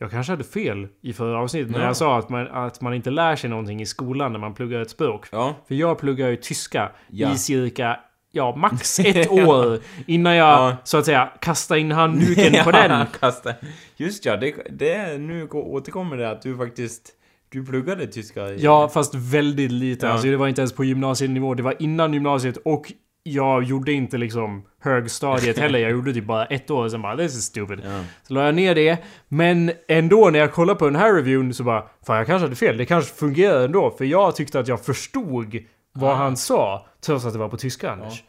[0.03, 1.87] jag kanske hade fel i förra avsnittet när Ja.
[1.87, 4.81] jag sa att man, att man inte lär sig någonting i skolan när man pluggar
[4.81, 5.27] ett språk.
[5.33, 5.55] Ja.
[5.69, 7.33] För jag pluggar ju tyska Ja.
[7.33, 8.01] i cirka,
[8.33, 10.77] ja, max ett år innan jag, Ja.
[10.85, 13.07] så att säga, kastar in handduken på den.
[13.21, 13.53] Kasta.
[13.97, 17.13] Just ja, det, det nu återkommer det att du faktiskt,
[17.49, 18.57] du pluggade tyska i...
[18.63, 20.07] Ja, fast väldigt lite.
[20.07, 20.13] Ja.
[20.13, 21.55] Alltså det var inte ens på gymnasienivå.
[21.55, 22.93] Det var innan gymnasiet och
[23.33, 25.79] jag gjorde inte liksom högstadiet heller.
[25.79, 27.81] Jag gjorde typ bara ett år och sen bara this is stupid.
[27.85, 28.01] Ja.
[28.23, 28.99] Så la jag ner det.
[29.29, 32.57] Men ändå när jag kollade på den här reviewen så bara Fan jag kanske hade
[32.57, 32.77] fel.
[32.77, 33.91] Det kanske fungerar ändå.
[33.99, 35.59] För jag tyckte att jag förstod
[35.93, 36.87] vad han sa.
[37.07, 38.23] Trots att det var på tyska Anders.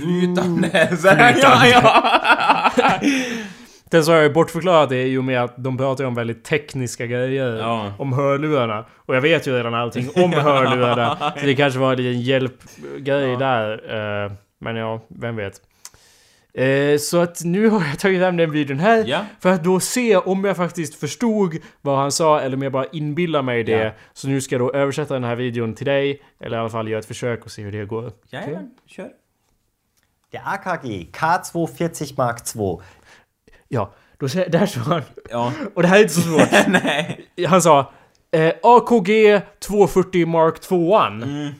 [0.00, 0.96] Flytande.
[1.00, 2.02] Så här, ja, ja.
[3.90, 7.06] Det så har jag bortförklarat det i och med att de pratar om väldigt tekniska
[7.06, 7.92] grejer Ja.
[7.98, 8.84] om hörlurarna.
[8.96, 11.32] Och jag vet ju redan allting om hörlurarna.
[11.40, 13.72] Så det kanske var en liten hjälpgrej där.
[14.24, 15.60] eh, Men ja, vem vet.
[16.54, 19.04] Eh, Så att nu har jag tagit hem den videon här.
[19.06, 19.24] Ja.
[19.40, 22.86] För att då se om jag faktiskt förstod vad han sa eller om jag bara
[22.92, 23.72] inbillar mig det.
[23.72, 23.90] Ja.
[24.12, 26.22] Så nu ska jag då översätta den här videon till dig.
[26.40, 28.12] Eller i alla fall göra ett försök och se hur det går.
[28.30, 29.08] Jajamän, kör.
[30.32, 32.78] Der AKG K240 Mark II
[33.72, 35.02] Ja, då säger, där sa han.
[35.30, 35.52] Ja.
[35.74, 36.48] Och det här är inte så svårt.
[36.68, 37.26] Nej.
[37.48, 37.92] Han sa
[38.32, 40.96] eh, AKG 240 Mark 2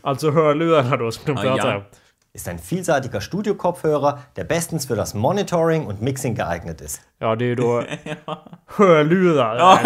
[0.02, 1.52] Alltså hörlurarna då som de Mm.
[1.52, 1.76] Ah, pratar ja.
[1.76, 1.82] om.
[2.32, 7.00] ist ein vielseitiger Studiokopfhörer, der bestens für das Monitoring und Mixing geeignet ist.
[7.18, 7.82] Ja, det är ju då
[8.66, 9.78] hörlurar.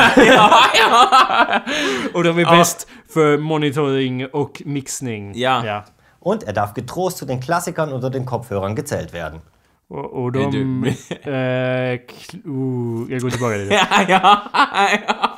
[2.14, 5.32] Och de är bäst för monitoring och mixning.
[5.38, 5.66] Ja.
[5.66, 5.84] ja.
[6.20, 9.40] Und er darf getrost zu den Klassikern unter den Kopfhörern gezählt werden.
[9.88, 10.50] Och, och de...
[10.50, 13.74] du- eh, kl- uh, jag går tillbaka lite.
[13.74, 14.42] Ja, ja.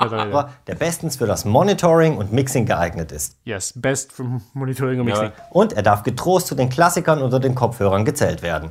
[0.04, 0.16] Lite.
[0.16, 3.36] Hörer, Der bestens für das Monitoring und Mixing geeignet ist.
[3.44, 5.30] Yes, bäst för monitoring och mixning.
[5.50, 8.70] Und er darf getrost zu den Klassikern unter den Kopfhörern gezählt werden.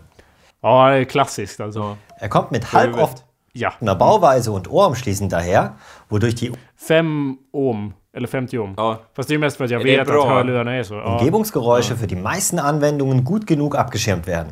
[0.62, 1.98] Ja, är klassiskt alltså.
[2.22, 3.22] Er kommt mit halboffener
[3.54, 3.94] Ja.
[3.96, 5.76] Bauweise und Ohrumschließen daher,
[6.10, 7.94] wodurch die Fem ohm.
[8.14, 8.74] Eller 50 ohm.
[8.78, 9.00] Ja.
[9.14, 10.26] Fast det är mest för att jag vet att bra.
[10.30, 10.94] hörlurarna är så.
[10.96, 11.20] Ja.
[11.20, 14.52] Umgebungsgeräusche für die meisten Anwendungen gut genug abgeschirmt werden.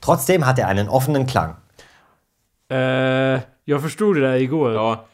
[0.00, 1.56] Trotzdem hat er einen offenen Klang.
[2.70, 4.72] Eh, jag förstod det där igår.
[4.72, 5.04] Ja.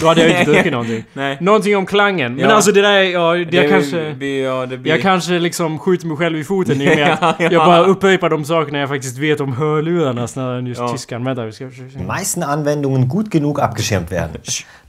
[0.00, 1.04] Då hade jag inte druckit någonting.
[1.12, 1.36] Nej.
[1.40, 2.34] Någonting om klangen.
[2.34, 2.54] Men Ja.
[2.54, 4.14] alltså det där, ja, det, jag kanske...
[4.14, 4.92] Blir, ja, det blir...
[4.92, 7.48] Jag kanske liksom skjuter mig själv i foten i och med att Ja, ja.
[7.52, 10.88] jag bara upprepar de sakerna jag faktiskt vet om hörlurarna snarare än just Ja.
[10.88, 11.24] tyskan.
[11.24, 14.30] Vänta, vi ska Die meisten Anwendungen gut genug abgeschirmt werden.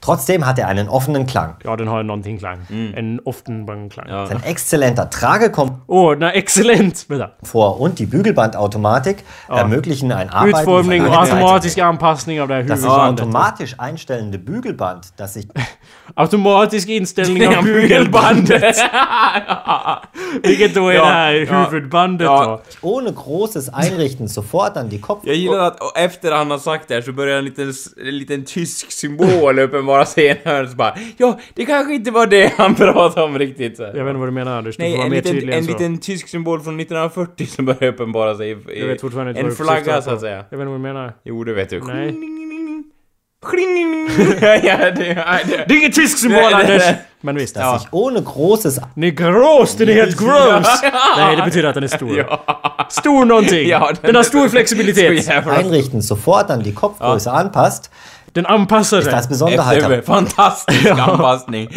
[0.06, 1.54] Trotzdem hat er einen offenen Klang.
[1.64, 2.58] Ja, den har någonting klang.
[2.95, 4.06] En Offenbang-klang.
[4.10, 4.28] Åh, Ja.
[4.28, 7.06] Sein exzellenter Tragekomfort na excellent!
[7.10, 7.32] Vänta.
[7.80, 9.18] und die Bügelbandautomatik
[9.50, 14.87] ermöglichen ein Arbeiten Utformning automatisk anpassning av det här Das automatisch einstellende Bügelband,
[15.18, 15.46] das sich
[16.16, 18.76] Automatisk inställning av bugelbandet.
[20.44, 21.64] Vilket då är Ja, det här ja.
[21.72, 22.62] huvudbandet Ja.
[22.82, 22.90] då.
[22.90, 25.22] ohne großes Einrichten sofort an die Kopf...
[25.26, 27.74] Jag gillar att efter han har sagt det här så börjar en liten,
[28.08, 32.76] en liten tysk symbol uppenbara senare så bara Ja, det kanske inte var det han
[32.76, 33.78] pratade om riktigt.
[33.78, 33.84] Så.
[33.84, 34.78] Jag vet inte vad du menar Anders.
[34.78, 35.72] Du Nej, får vara en mer liten, tydlig en så.
[35.72, 38.98] liten tysk symbol från 1940 som börjar uppenbara sig i, i
[39.36, 40.36] en flagga så att säga.
[40.50, 41.14] Jag vet inte vad du menar.
[41.24, 41.82] Jo, det vet du.
[41.84, 42.16] Nej.
[44.42, 45.66] ja, ja, det, ja, det.
[45.68, 46.86] Det är ingen tysk symbol Nej, nej, Anders!
[46.86, 47.02] nej.
[47.22, 47.56] Men visst.
[47.56, 47.80] das Ja.
[47.80, 49.76] sich ohne großes Den är gross!
[49.76, 50.82] Den är helt gross!
[51.18, 52.40] Nej, det betyder att den är stor.
[52.90, 53.70] Stor någonting!
[53.70, 55.26] Ja, den, har stor flexibilitet!
[55.26, 57.92] Så jävla Einrichten sofort an die Kopfgröße anpasst,
[58.34, 59.30] Den anpassar ist das sig.
[59.30, 61.70] Besonderheit Efter, fantastisk anpassning.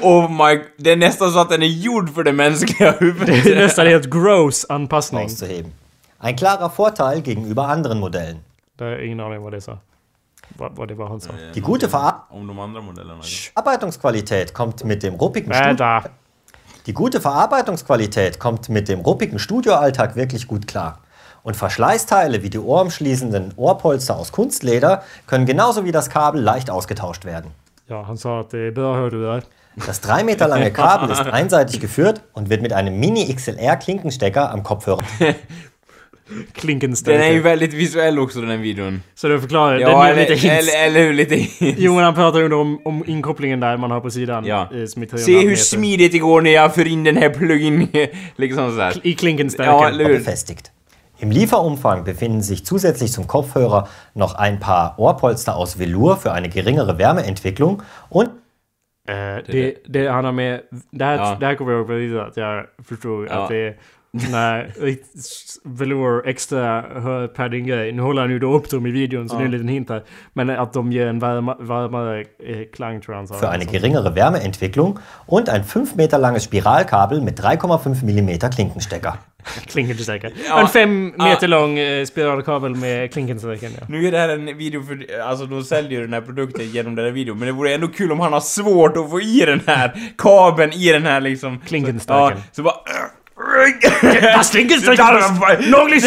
[0.00, 0.60] Oh my...
[0.78, 3.44] Det är nästan så att den är gjord för det mänskliga huvudet.
[3.44, 5.22] Det är nästan helt gross anpassning.
[5.22, 5.72] auszuheben.
[6.20, 8.38] Ein klarer Vorteil gegenüber anderen Modellen.
[8.78, 9.52] Det har jag ingen aning vad
[10.88, 11.30] det var han sa.
[11.54, 11.88] Die gute.
[11.88, 16.04] Verarbeitungsqualität kommt mit dem ruppigen Studio Vänta!
[16.86, 20.98] Die gute Verarbeitungsqualität kommt mit dem ruppigen Studioalltag wirklich gut klar.
[21.44, 27.24] Und Verschleißteile wie die ohrumschließenden Ohrpolster aus Kunstleder können genauso wie das Kabel leicht ausgetauscht
[27.24, 27.52] werden.
[27.88, 28.76] Ja, han sa det.
[29.86, 35.02] Das 3 Meter lange Kabel ist einseitig geführt und wird mit einem Mini-XLR-Klinkenstecker am Kopfhörer
[37.04, 39.02] Den är ju väldigt visuell också den här videon.
[39.14, 39.78] Så du förklarar.
[39.78, 40.74] Ja, den är eller, lite hints.
[40.74, 41.12] eller, eller hur?
[41.12, 41.78] Lite hints.
[41.80, 44.44] Jo, men han pratar ju om, om inkopplingen där man har på sidan.
[44.46, 44.68] Ja.
[44.74, 45.56] eh, Som är 3,5 Se hur meter.
[45.56, 47.88] smidigt det går när jag för in den här plugin.
[48.36, 48.92] liksom sådär.
[49.02, 49.88] I Ja, klinkenstärken.
[49.94, 50.18] eller hur?
[50.18, 50.70] befestigt.
[51.18, 56.48] Im Lieferumfang befinden sich zusätzlich zum Kopfhörer noch ein paar Ohrpolster aus Velour für eine
[56.48, 58.28] geringere Wärmeentwicklung und
[59.08, 59.14] Eh,
[59.52, 60.60] det, det han har med...
[60.90, 61.36] Det här, Ja.
[61.40, 63.32] det här kommer jag ihåg precis att jag förstod Ja.
[63.32, 63.74] att det
[64.76, 66.82] riktigt velour extra
[67.28, 67.92] padding grej.
[67.92, 69.88] Nu håller han ju då upp dem i videon så det är en liten hint
[69.88, 70.02] här.
[70.32, 73.34] Men att de ger en varma, varmare eh, klang tror jag han sa.
[73.34, 79.12] für eine geringere Wärmeentwicklung und ein 5 Meter langes Spiralkabel mit 3,5 mm Klinkenstecker.
[79.66, 80.32] Klinkenstärken.
[80.48, 80.60] Ja.
[80.60, 83.86] En fem meter lång eh, spiralkabel med klinkenstärken ja.
[83.88, 86.94] Nu är det här en video för, alltså de säljer ju den här produkten genom
[86.94, 89.40] den här videon, men det vore ändå kul om han har svårt att få i
[89.46, 91.60] den här kabeln i den här liksom...
[91.66, 92.38] Klinkenstärken.
[92.38, 92.74] Ja, så bara...
[94.22, 95.70] Das Klinkenstärken!
[95.70, 96.06] Noglis!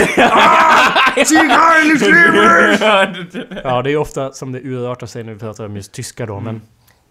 [3.64, 6.39] Ja, det är ofta som det urartar sig när vi pratar om just tyska då,
[6.39, 6.62] men...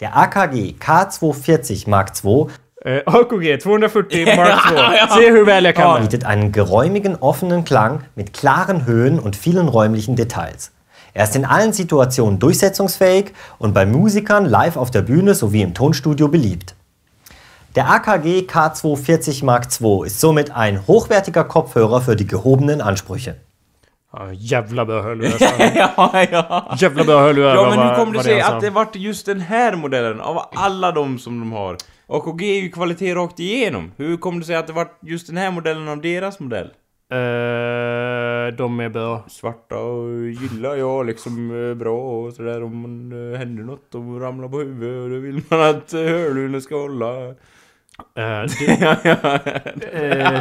[0.00, 2.46] Der AKG K240 Mark II
[2.86, 5.16] Eh, AKG 240 Mark 2.
[5.18, 6.00] Se hur väl jag kan det.
[6.00, 10.70] bietet einen geräumigen, offenen Klang mit klaren Höhen und vielen räumlichen Details.
[11.14, 15.72] Er ist in allen Situationen durchsetzungsfähig und bei Musikern live auf der Bühne sowie im
[15.72, 16.74] Tonstudio beliebt.
[17.74, 23.34] Der AKG K240 Mark II ist somit ein hochwertiger Kopfhörer für die gehobenen Ansprüche.
[24.12, 25.40] Ja, jävla bra hörlurar.
[25.74, 26.76] ja, ja.
[26.78, 27.54] Jävla bra hörlurar.
[27.54, 30.38] Ja men hur var- kom det sig att det vart just den här modellen av
[30.54, 31.76] alla de som de har?
[32.06, 33.92] AKG är ju kvalitet rakt igenom.
[33.96, 36.66] Hur kom det sig att det vart just den här modellen av deras modell?
[37.12, 39.24] Eh, de är bra.
[39.28, 44.20] Svarta och gillar jag liksom eh, bra och sådär om man eh, händer något och
[44.20, 47.34] ramlar på huvudet och då vill man att hörluren ska hålla.
[47.98, 48.82] Eh, det,
[49.92, 50.36] eh,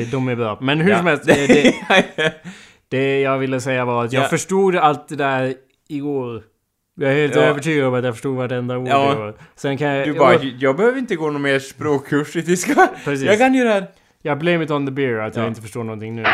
[0.00, 0.58] eh, de är bra.
[0.60, 1.24] Men hur som helst.
[1.26, 1.74] Det,
[2.88, 4.28] det jag ville säga var att jag Ja.
[4.28, 5.54] förstod allt det där
[5.88, 6.42] igår.
[7.00, 7.42] Jag är helt Ja.
[7.42, 9.12] övertygad om att jag förstod vartenda ord Ja.
[9.12, 9.34] igår.
[9.54, 10.06] Sen kan jag...
[10.06, 12.88] Du bara, jag behöver inte gå någon mer språkkurs i tyska.
[13.04, 13.26] Precis.
[13.26, 13.86] Jag kan ju det här.
[14.22, 15.48] Jag blame it on the beer att jag Ja.
[15.48, 16.24] inte förstår någonting nu.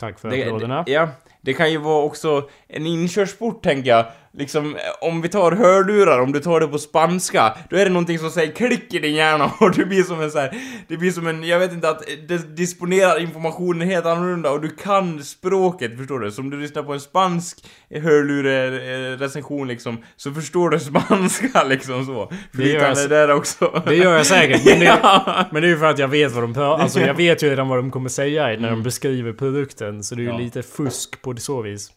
[0.00, 0.84] Tack för applåderna.
[0.86, 1.08] ja,
[1.40, 4.06] det kan ju vara också en inkörsport tänker jag.
[4.38, 8.18] Liksom, om vi tar hörlurar, om du tar det på spanska, då är det någonting
[8.18, 10.54] som säger klick i din hjärna och det blir som en så här,
[10.88, 14.68] det blir som en, jag vet inte, att det disponerar informationen helt annorlunda och du
[14.70, 16.30] kan språket, förstår du?
[16.30, 17.64] Så om du lyssnar på en spansk
[17.94, 22.32] hörlure-recension liksom, så förstår du spanska liksom så.
[22.52, 23.82] Det gör jag där också.
[23.86, 25.44] Det gör jag säkert, men det, Ja.
[25.50, 27.50] men det är ju för att jag vet vad de pratar Alltså jag vet ju
[27.50, 30.38] redan vad de kommer säga när de beskriver produkten, så det är ju Ja.
[30.38, 31.90] lite fusk på det så vis.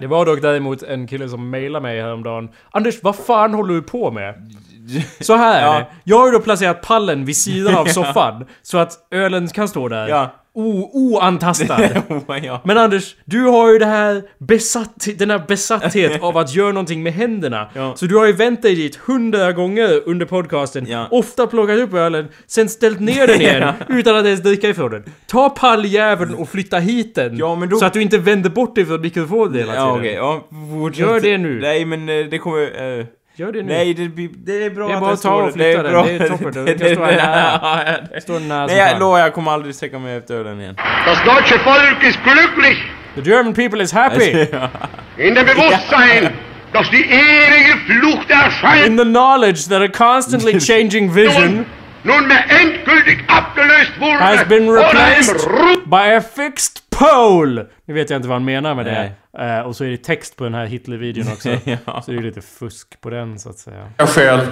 [0.00, 2.48] Det var dock däremot en kille som mejlade mig häromdagen.
[2.70, 4.34] Anders, vad fan håller du på med?
[5.20, 5.72] Så här är Ja.
[5.72, 5.86] det.
[6.04, 9.88] Jag har ju då placerat pallen vid sidan av soffan, så att ölen kan stå
[9.88, 10.08] där.
[10.08, 10.30] Ja.
[10.54, 11.80] O- oantastad.
[12.42, 12.60] ja.
[12.64, 17.02] Men Anders, du har ju det här besatt, den här besatthet av att göra någonting
[17.02, 17.70] med händerna.
[17.74, 17.92] Ja.
[17.96, 20.86] Så du har ju vänt dig dit hundra gånger under podcasten.
[20.88, 21.08] Ja.
[21.10, 25.04] Ofta plockat upp ölen, sen ställt ner den igen utan att ens dricka ifrån den.
[25.26, 27.38] Ta palljäveln och flytta hit den.
[27.38, 30.14] Då- Så att du inte vänder bort dig från mikrofonen hela tiden.
[30.14, 30.48] Ja
[30.80, 31.00] fortsätt.
[31.06, 31.60] Gör det nu.
[31.60, 32.98] Nej men eh, det kommer...
[32.98, 33.06] eh,
[33.40, 33.72] Gör det nu.
[33.72, 34.08] Nej, det,
[34.44, 36.06] det är bra Det är att bara att ta och flytta den.
[36.06, 36.64] Det är toppen.
[36.64, 38.20] Den kan stå här nära.
[38.20, 40.76] Stå nära Nej, jag lovar, jag kommer aldrig sträcka mig efter ölen igen.
[41.06, 42.78] Das deutsche Volk ist glücklich
[43.14, 44.30] The German people is happy!
[45.26, 46.28] in dem Bewusstsein,
[46.72, 51.66] dass die ewige Flucht In erscheint the knowledge that a constantly changing vision
[52.04, 55.48] nunmehr endgültig abgelöst wurde has been replaced
[55.86, 57.66] by a fixed pole!
[57.86, 59.12] Nu vet jag inte vad han menar med det.
[59.38, 61.48] Eh, och så är det text på den här Hitler-videon också.
[61.64, 62.02] Ja.
[62.02, 63.92] Så det är lite fusk på den så att säga.
[63.98, 64.46] skäl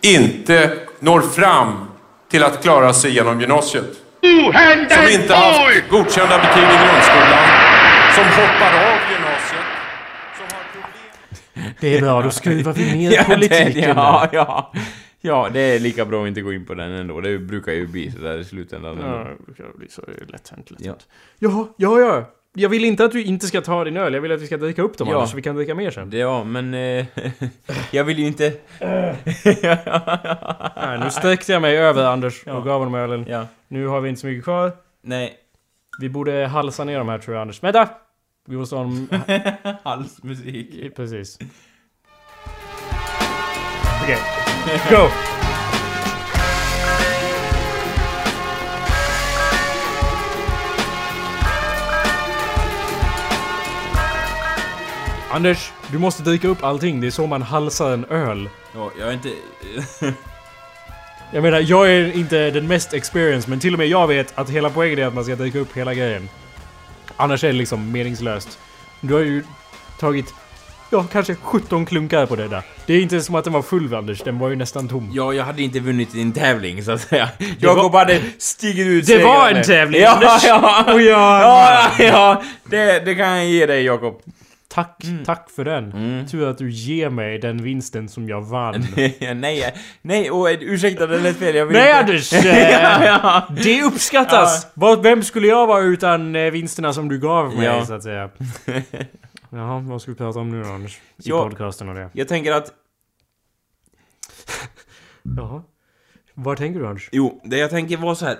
[0.00, 1.86] inte når fram
[2.30, 3.84] till att klara sig genom gymnasiet.
[4.20, 7.44] Som inte haft godkända betyg i grundskolan.
[8.14, 9.66] Som hoppar av gymnasiet.
[10.36, 11.74] Som har problem.
[11.80, 14.38] Det är bra, då skruvar vi ner Ja, det, politiken ja, där.
[14.38, 14.72] ja.
[15.24, 17.20] Ja, det är lika bra att inte gå in på den ändå.
[17.20, 18.98] Det brukar ju bli sådär i slutändan.
[19.00, 19.26] Ja,
[19.56, 20.70] det blir så lätt hänt.
[20.70, 20.94] Lätt Ja.
[21.38, 22.30] Ja, ja, ja.
[22.54, 24.14] Jag vill inte att du inte ska ta din öl.
[24.14, 25.26] Jag vill att vi ska dricka upp dem Ja.
[25.26, 26.10] Så vi kan dricka mer sen.
[26.12, 26.74] Ja, men...
[26.74, 27.06] Eh,
[27.90, 28.52] jag vill ju inte...
[30.76, 33.26] Nej, nu sträckte jag mig över Anders och gav honom ölen.
[33.28, 34.72] Ja, Nu har vi inte så mycket kvar.
[35.02, 35.38] nej.
[36.00, 37.62] Vi borde halsa ner de här tror jag Anders.
[37.62, 37.88] Vänta!
[38.48, 39.08] Vi måste ha en...
[39.82, 40.96] Halsmusik.
[40.96, 41.38] Precis.
[44.02, 44.18] Okej.
[44.90, 45.08] Go!
[55.32, 57.00] Anders, du måste dricka upp allting.
[57.00, 58.48] Det är så man halsar en öl.
[58.74, 59.28] Ja, jag är inte...
[61.34, 64.50] Jag menar, jag är inte den mest experienced, men till och med jag vet att
[64.50, 66.28] hela poängen är att man ska dricka upp hela grejen.
[67.16, 68.58] Annars är det liksom meningslöst.
[69.00, 69.44] Du har ju
[70.00, 70.34] tagit,
[70.90, 72.62] ja, kanske 17 klunkar på det där.
[72.86, 74.20] Det är inte som att den var full, Anders.
[74.22, 75.10] Den var ju nästan tom.
[75.14, 77.28] Ja, jag hade inte vunnit en tävling så att säga.
[77.38, 80.44] var- Jakob hade stigit ut Det var en tävling, Ja, Anders!
[80.44, 84.20] ja, Och jag- ja, ja, det, det kan jag ge dig Jakob.
[84.72, 85.92] Tack, tack för den.
[85.92, 86.26] Mm.
[86.26, 88.86] Tur att du ger mig den vinsten som jag vann.
[89.34, 91.54] nej, nej, och ursäkta det lät fel.
[91.54, 91.98] Jag vill Nej inte...
[92.00, 92.32] Anders!
[92.32, 93.48] Eh, ja, ja.
[93.62, 94.66] Det uppskattas!
[94.74, 97.86] Vad- Vem skulle jag vara utan eh, vinsterna som du gav mig, Ja.
[97.86, 98.30] så att säga?
[99.50, 100.96] Jaha, vad ska vi prata om nu då, Anders?
[100.96, 101.42] I Ja.
[101.48, 102.10] podcasten och det.
[102.12, 102.72] Jag tänker att...
[105.36, 105.62] Jaha.
[106.34, 107.08] Vad tänker du Anders?
[107.12, 108.36] Jo, det jag tänker var så här.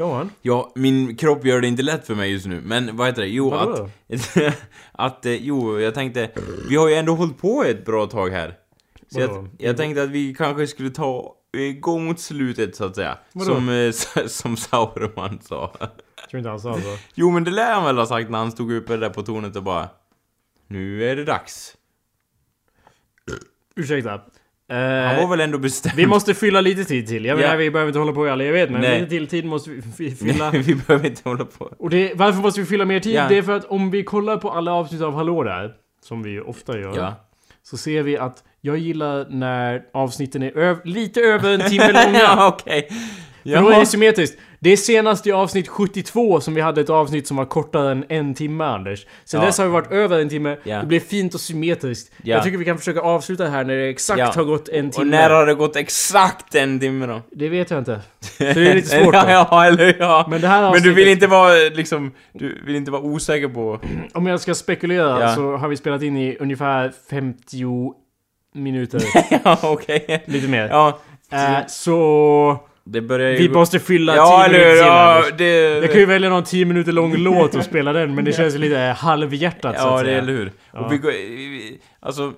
[0.00, 0.30] Go on.
[0.42, 3.28] Ja, min kropp gör det inte lätt för mig just nu, men vad heter det?
[3.28, 3.88] Jo, Vadå?
[4.12, 4.36] att...
[4.92, 6.30] att, eh, jo, jag tänkte...
[6.68, 8.58] Vi har ju ändå hållit på ett bra tag här.
[9.12, 12.94] Så jag, jag tänkte att vi kanske skulle ta eh, gå mot slutet, så att
[12.94, 13.18] säga.
[13.32, 13.54] Vadå?
[13.54, 13.92] Som, eh,
[14.26, 15.72] som Sauron sa.
[16.30, 16.96] Tror inte han sa så.
[17.14, 19.56] Jo, men det lär han väl ha sagt när han stod uppe där på tornet
[19.56, 19.88] och bara...
[20.66, 21.76] Nu är det dags.
[23.76, 24.20] Ursäkta.
[24.74, 25.96] Han var väl ändå bestämd?
[25.96, 27.24] Vi måste fylla lite tid till.
[27.24, 27.56] Jag menar, Ja.
[27.56, 28.98] vi behöver inte hålla på i all evighet, men Nej.
[29.00, 30.50] lite till tid måste vi fylla.
[30.50, 31.64] Nej, vi behöver inte hålla på.
[31.78, 33.14] Och det, varför måste vi fylla mer tid?
[33.14, 33.28] Ja.
[33.28, 35.72] Det är för att om vi kollar på alla avsnitt av Hallå där,
[36.04, 37.14] som vi ofta gör, Ja.
[37.62, 42.18] så ser vi att jag gillar när avsnitten är öv- lite över en timme långa.
[42.18, 42.88] ja, okej.
[43.44, 44.38] För då är det symmetriskt.
[44.62, 48.04] Det är senast i avsnitt 72 som vi hade ett avsnitt som var kortare än
[48.08, 49.06] en timme, Anders.
[49.24, 49.46] Sen Ja.
[49.46, 50.56] dess har vi varit över en timme.
[50.62, 50.80] Ja.
[50.80, 52.12] Det blev fint och symmetriskt.
[52.22, 52.34] Ja.
[52.34, 55.04] Jag tycker vi kan försöka avsluta här när det exakt har gått en timme.
[55.04, 57.22] Och när har det gått exakt en timme då?
[57.30, 58.00] Det vet jag inte.
[58.20, 59.22] Så det är lite svårt då.
[59.28, 60.26] ja, eller ja.
[60.30, 62.12] Men det här Men du vill avsnittet- inte vara liksom...
[62.32, 63.80] Du vill inte vara osäker på...
[64.14, 67.92] Om jag ska spekulera så har vi spelat in i ungefär 50
[68.54, 69.02] minuter.
[69.44, 70.24] ja, okej.
[70.26, 70.68] lite mer.
[70.68, 70.98] Ja,
[71.32, 72.58] Eh, så...
[72.92, 73.36] det börjar ju...
[73.36, 75.78] Vi måste fylla Ja, 10 eller minuter Ja, det...
[75.78, 78.54] Jag kan ju välja någon 10 minuter lång låt och spela den, men det känns
[78.54, 80.52] lite halvhjärtat så Ja, att det är hur?
[80.72, 80.78] Ja.
[80.80, 81.10] Och vi går...
[81.10, 82.32] vi- Alltså...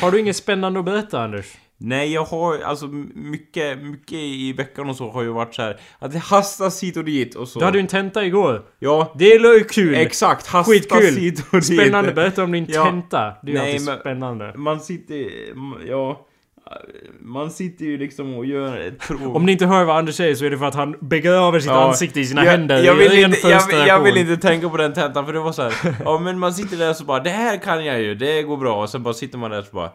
[0.00, 1.46] Har du inget spännande att berätta, Anders?
[1.78, 5.76] Nej, jag har alltså mycket, mycket i veckan och så har ju varit så här
[5.98, 7.58] att det hastas hit och dit och så.
[7.58, 8.62] Du hade ju en tenta igår.
[8.78, 9.94] Ja, Det är ju kul!
[9.94, 10.46] exakt.
[10.46, 11.16] Hastas Skitkul!
[11.16, 11.64] hit och dit.
[11.80, 12.84] Spännande, berätta om din Ja.
[12.84, 13.18] tenta.
[13.42, 14.52] Det är ju Nej, alltid spännande.
[14.56, 15.26] Man sitter...
[15.88, 16.26] Ja...
[17.20, 19.36] Man sitter ju liksom och gör ett prov.
[19.36, 21.70] Om ni inte hör vad Anders säger så är det för att han begraver sitt
[21.70, 22.82] Ja, ansikte i sina jag, händer.
[22.84, 25.62] jag vill, inte, jag, jag vill inte tänka på den tentan för det var så
[25.62, 25.96] här.
[26.04, 28.56] Ja men man sitter där och så bara Det här kan jag ju, det går
[28.56, 28.82] bra.
[28.82, 29.90] Och sen bara sitter man där och så bara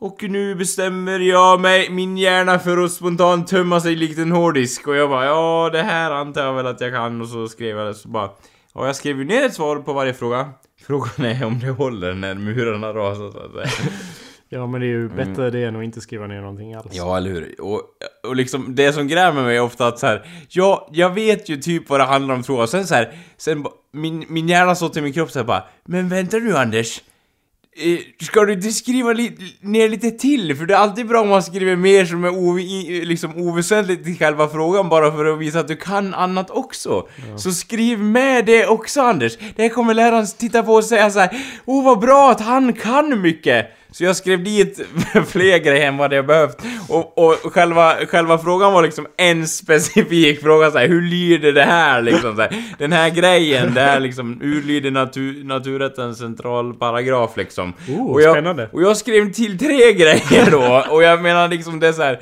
[0.00, 4.88] Och nu bestämmer jag mig, min hjärna för att spontant tömma sig likt en hårddisk.
[4.88, 7.20] Och jag bara ja det här antar jag väl att jag kan.
[7.20, 8.30] Och så skrev jag det så bara
[8.74, 10.50] Ja jag skrev ju ner ett svar på varje fråga.
[10.86, 13.90] Frågan är om det håller när murarna rasar så att säga.
[14.50, 16.86] Ja, men det är ju bättre det än att inte skriva ner någonting alls.
[16.92, 17.60] Ja, eller hur?
[17.60, 17.82] Och,
[18.28, 21.56] och liksom, det som grämer mig är ofta att så här, ja, jag vet ju
[21.56, 22.68] typ vad det handlar om tror jag.
[22.68, 26.08] Sen så här, sen min, min hjärna sa till min kropp så här bara, men
[26.08, 27.00] vänta nu Anders.
[27.80, 30.56] Eh, Ska du inte skriva li- ner lite till?
[30.56, 34.04] För det är alltid bra om man skriver mer som är ov- i- liksom oväsentligt
[34.04, 37.08] till själva frågan bara för att visa att du kan annat också.
[37.36, 39.36] Så skriv med det också Anders.
[39.56, 42.72] Det här kommer läraren titta på och säga så här, Åh vad bra att han
[42.72, 43.66] kan mycket!
[43.90, 44.80] Så jag skrev dit
[45.28, 46.56] fler grejer än vad jag behövt.
[46.88, 51.64] Och, och själva, själva frågan var liksom en specifik fråga så här, hur lyder det
[51.64, 57.36] här liksom så här, Den här grejen, det här liksom, hur lyder natur, naturrättens centralparagraf
[57.36, 57.72] liksom.
[57.88, 58.68] Oh, och jag, spännande.
[58.72, 62.18] Och jag skrev till tre grejer då, och jag menar liksom det är så här.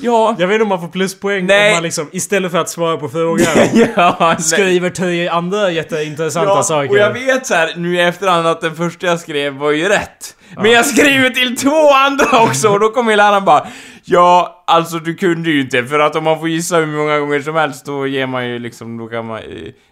[0.00, 0.36] Ja...
[0.38, 1.68] Jag vet inte om man får pluspoäng Nej.
[1.70, 3.46] om man liksom istället för att svara på frågan
[3.96, 6.90] ja, skriver tre andra jätteintressanta Ja, saker.
[6.90, 9.88] och jag vet så här nu i efterhand att den första jag skrev var ju
[9.88, 10.36] rätt.
[10.56, 13.66] Men jag skrev ju till två andra också och då kom ju läraren bara
[14.06, 17.40] Ja, alltså du kunde ju inte för att om man får gissa hur många gånger
[17.40, 19.40] som helst då ger man ju liksom, då kan man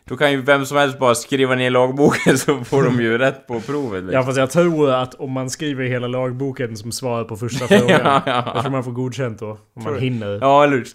[0.08, 3.46] Då kan ju vem som helst bara skriva ner lagboken så får de ju rätt
[3.46, 4.14] på provet liksom.
[4.14, 7.88] Ja fast jag tror att om man skriver hela lagboken som svar på första frågan
[8.04, 8.52] Ja, ja.
[8.54, 9.58] Då tror man får godkänt då.
[9.76, 10.38] Om man hinner.
[10.40, 10.86] Ja, eller hur?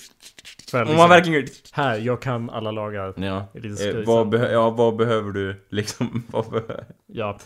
[0.71, 3.13] För att Om liksom, man verkligen Här, jag kan alla lagar.
[3.17, 4.07] Ja, Det är lite eh, skrytsamt.
[4.07, 6.23] vad, behö- ja, vad behöver du liksom?
[6.31, 6.85] Vad behöver...
[7.13, 7.37] Ja.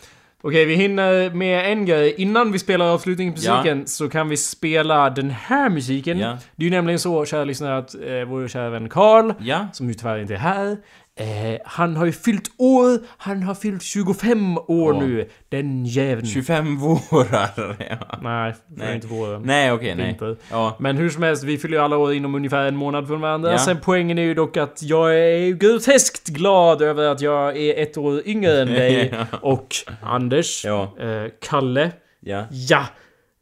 [0.44, 2.14] Okej, vi hinner med en grej.
[2.18, 6.18] Innan vi spelar avslutningsmusiken så kan vi spela den här musiken.
[6.18, 6.38] Ja.
[6.56, 9.68] Det är ju nämligen så, kära lyssnare, att eh, vår kära vän Karl, Ja?
[9.72, 10.76] som ju tyvärr inte är här,
[11.20, 12.98] eh, han har ju fyllt år.
[13.16, 15.00] Han har fyllt 25 år Ja.
[15.00, 15.28] nu.
[15.48, 16.26] Den jäveln.
[16.26, 17.76] 25 vårar?
[17.90, 18.18] Ja.
[18.22, 18.94] Nej, Nej.
[18.94, 19.42] inte våren.
[19.44, 20.06] Nej, okej, nej.
[20.06, 20.36] Vinter.
[20.50, 20.76] Ja.
[20.78, 23.52] Men hur som helst, vi fyller ju alla år inom ungefär en månad från varandra.
[23.52, 23.58] Ja.
[23.58, 27.96] Sen poängen är ju dock att jag är groteskt glad över att jag är ett
[27.96, 29.14] år yngre än dig.
[29.32, 29.38] Ja.
[29.40, 29.68] Och
[30.02, 30.64] Anders.
[30.66, 30.72] Eh,
[31.42, 31.90] Kalle.
[32.20, 32.44] Ja.
[32.50, 32.84] Ja!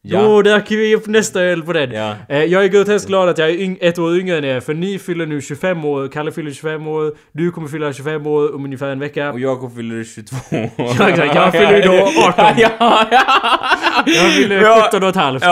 [0.02, 0.22] Ja.
[0.22, 1.92] Då drack vi upp nästa öl på den.
[1.92, 2.14] Ja.
[2.28, 4.98] Eh, jag är groteskt glad att jag är ett år yngre än er, för ni
[4.98, 8.88] fyller nu 25 år, Kalle fyller 25 år, du kommer fylla 25 år om ungefär
[8.88, 9.32] en vecka.
[9.32, 10.36] Och Jakob fyller 22
[10.76, 11.34] Ja, exakt.
[11.34, 12.44] Jag fyller då 18.
[12.58, 14.82] Ja, ja, Jag fyller Ja.
[14.86, 15.42] 17 och ett halvt.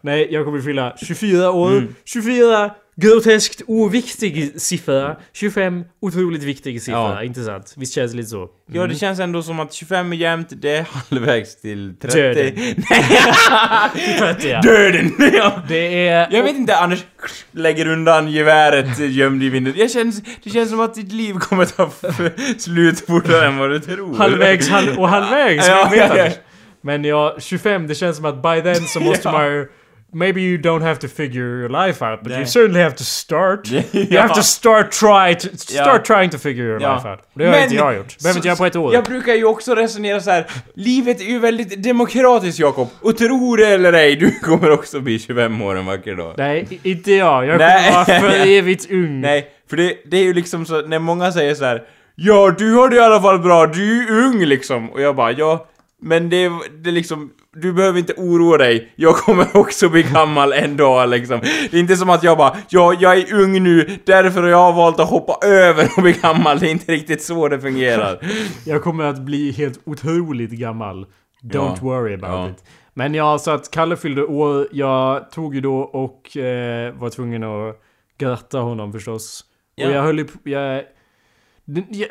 [0.00, 1.70] Nej, jag kommer fylla 24 år.
[1.70, 1.94] Mm.
[2.04, 5.16] 24, groteskt oviktig siffra.
[5.32, 6.98] 25, otroligt viktig siffra.
[6.98, 7.22] Ja.
[7.22, 7.74] Inte sant?
[7.76, 8.48] Visst känns det lite så?
[8.72, 12.16] Ja, det känns ändå som att 25 är jämnt, det är halvvägs till 30.
[12.16, 12.54] Döden.
[14.18, 14.60] 30 ja.
[14.60, 15.12] Döden!
[15.32, 15.62] Ja.
[15.68, 16.28] Det är...
[16.30, 17.04] Jag vet inte, Anders
[17.50, 19.74] lägger undan geväret gömd i vinden.
[19.76, 21.90] Jag känns, det känns som att ditt liv kommer ta
[22.58, 24.16] slut fortare än vad du tror.
[24.16, 26.30] Halvvägs halv, och halvvägs, Ja, ja, ja.
[26.80, 29.32] Men ja, 25, det känns som att by then så måste Ja.
[29.32, 29.68] man ju...
[30.14, 32.38] Maybe you don't have to figure your life out, but Nej.
[32.38, 33.70] you certainly have to start.
[33.70, 34.20] You Ja.
[34.20, 36.94] have to start try to, start trying to figure your Ja.
[36.94, 37.18] life out.
[37.34, 38.18] Det har Men- inte jag gjort.
[38.22, 38.94] Behöver inte göra på ett år.
[38.94, 40.46] Jag brukar ju också resonera så här.
[40.74, 42.88] livet är ju väldigt demokratiskt Jakob.
[43.00, 46.34] Och tro det eller ej, du kommer också bli 25 år en vacker dag.
[46.38, 47.46] Nej, inte jag.
[47.46, 49.20] Jag kommer vara för evigt ung.
[49.20, 51.82] Nej, för det, det är ju liksom så när många säger så här.
[52.14, 54.90] Ja, du har det i alla fall bra, du är ju ung liksom.
[54.90, 55.66] Och jag bara, ja.
[56.02, 56.50] Men det,
[56.84, 61.40] det liksom, du behöver inte oroa dig, jag kommer också bli gammal en dag liksom.
[61.70, 64.72] Det är inte som att jag bara, ja, jag är ung nu, därför har jag
[64.72, 66.58] valt att hoppa över och bli gammal.
[66.58, 68.18] Det är inte riktigt så det fungerar.
[68.66, 71.06] Jag kommer att bli helt otroligt gammal.
[71.42, 71.76] Don't Ja.
[71.80, 72.48] worry about Ja.
[72.50, 72.64] it.
[72.94, 74.68] Men ja, så att Kalle fyllde år.
[74.72, 77.76] Jag tog ju då och eh, var tvungen att
[78.18, 79.44] gratta honom förstås.
[79.74, 79.86] Ja.
[79.88, 80.26] Och jag höll ju.
[80.44, 80.82] Jag,
[81.90, 82.08] jag,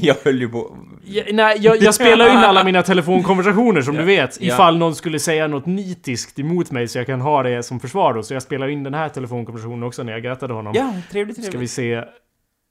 [0.00, 0.76] jag höll ju på...
[1.04, 4.40] jag, nej, jag, jag spelar in alla mina telefonkonversationer som du vet.
[4.40, 4.54] Ja.
[4.54, 8.14] Ifall någon skulle säga något nitiskt emot mig så jag kan ha det som försvar
[8.14, 8.22] då.
[8.22, 10.72] Så jag spelar in den här telefonkonversationen också när jag grattade honom.
[10.76, 11.44] Ja, trevligt, trevligt.
[11.46, 12.04] Ska vi se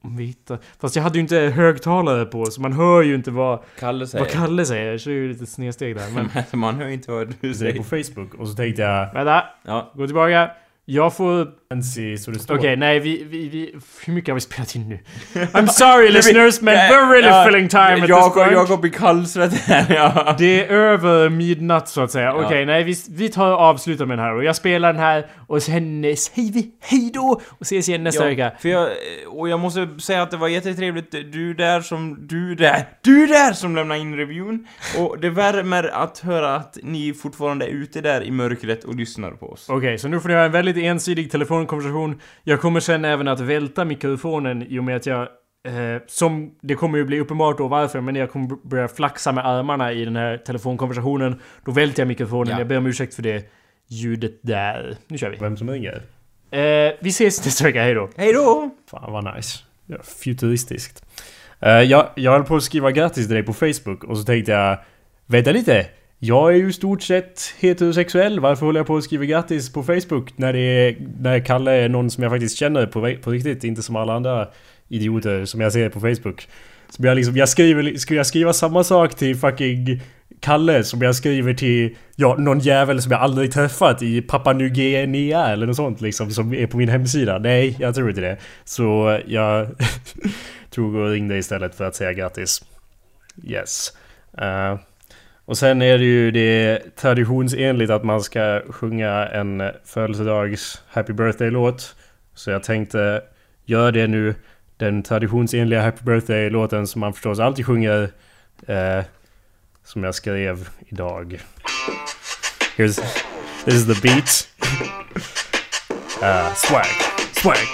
[0.04, 0.58] om vi hittar...
[0.82, 4.24] Fast jag hade ju inte högtalare på så man hör ju inte vad, Kalle säger.
[4.26, 4.98] vad Kalle säger.
[4.98, 6.06] Så det är ju lite snedsteg där.
[6.16, 6.30] Men
[6.60, 7.78] Man hör inte vad du Det är säger.
[7.78, 9.14] på Facebook och så tänkte jag...
[9.14, 9.92] vänta, Ja.
[9.96, 10.50] gå tillbaka.
[10.86, 11.48] Jag får...
[11.70, 12.58] Fancy så det står.
[12.58, 13.76] Okej, nej vi, vi, vi...
[14.06, 15.00] Hur mycket har vi spelat in nu?
[15.54, 18.52] I'm sorry listeners, men Ja, we're really ja, filling time at this Jakob, point.
[18.52, 20.36] Jakob blir kallsvettig här, ja.
[20.38, 22.26] Det är över midnatt så att säga.
[22.26, 22.46] Ja.
[22.46, 25.28] Okej, nej vi, vi tar och avslutar med den här och jag spelar den här
[25.48, 28.52] och sen eh, säger vi hejdå och ses igen nästa vecka.
[28.60, 28.90] för jag,
[29.28, 33.54] och jag måste säga att det var jättetrevligt, du där som, du där, du där
[33.54, 34.68] som lämnade in reviewn.
[34.98, 39.32] Och det värmer att höra att ni fortfarande är ute där i mörkret och lyssnar
[39.32, 39.66] på oss.
[39.70, 42.22] Okej, så nu får ni ha en väldigt ensidig telefonkonversation.
[42.44, 45.28] Jag kommer sen även att välta mikrofonen i och med att jag...
[45.68, 49.46] Eh, som det kommer ju bli uppenbart då varför, men jag kommer börja flaxa med
[49.46, 51.42] armarna i den här telefonkonversationen.
[51.66, 52.52] Då välter jag mikrofonen.
[52.54, 52.60] Ja.
[52.60, 53.52] Jag ber om ursäkt för det
[53.88, 54.98] ljudet där.
[55.08, 55.38] Nu kör vi.
[55.38, 56.02] Vem som ringer?
[56.52, 58.10] Eh, vi ses nästa vecka, hejdå.
[58.18, 58.70] Hej då!
[58.90, 59.60] Fan vad nice.
[59.86, 61.06] Ja, futuristiskt.
[61.60, 64.52] Eh, jag, jag höll på att skriva grattis till dig på Facebook och så tänkte
[64.52, 64.78] jag...
[65.26, 65.86] Vänta lite!
[66.20, 68.40] Jag är ju i stort sett heterosexuell.
[68.40, 70.98] Varför håller jag på att skriva grattis på Facebook när det är...
[71.20, 73.64] När Kalle är någon som jag faktiskt känner på, på riktigt.
[73.64, 74.48] Inte som alla andra
[74.88, 76.48] idioter som jag ser på Facebook.
[76.90, 77.38] Så jag liksom...
[77.38, 77.98] Jag skriver...
[77.98, 80.02] Skulle jag skriva samma sak till fucking...
[80.40, 84.70] Kalle som jag skriver till ja, någon jävel som jag aldrig träffat i Papua New
[84.70, 87.38] Guinea eller något sånt liksom som är på min hemsida.
[87.38, 88.38] Nej, jag tror inte det.
[88.64, 89.68] Så jag
[90.70, 92.66] tog och ringde istället för att säga grattis.
[93.44, 93.94] Yes.
[94.42, 94.80] Uh
[95.48, 101.96] och sen är det ju det traditionsenligt att man ska sjunga en födelsedags Happy Birthday-låt.
[102.36, 103.22] Så jag tänkte
[103.66, 104.36] göra det nu.
[104.78, 108.10] Den traditionsenliga Happy Birthday-låten som man förstås alltid sjunger.
[108.68, 109.04] eh,
[109.88, 111.40] som jag skrev idag.
[112.78, 113.02] Here's,
[113.66, 114.48] this is the beat.
[116.22, 116.86] Uh, swag,
[117.34, 117.68] swag.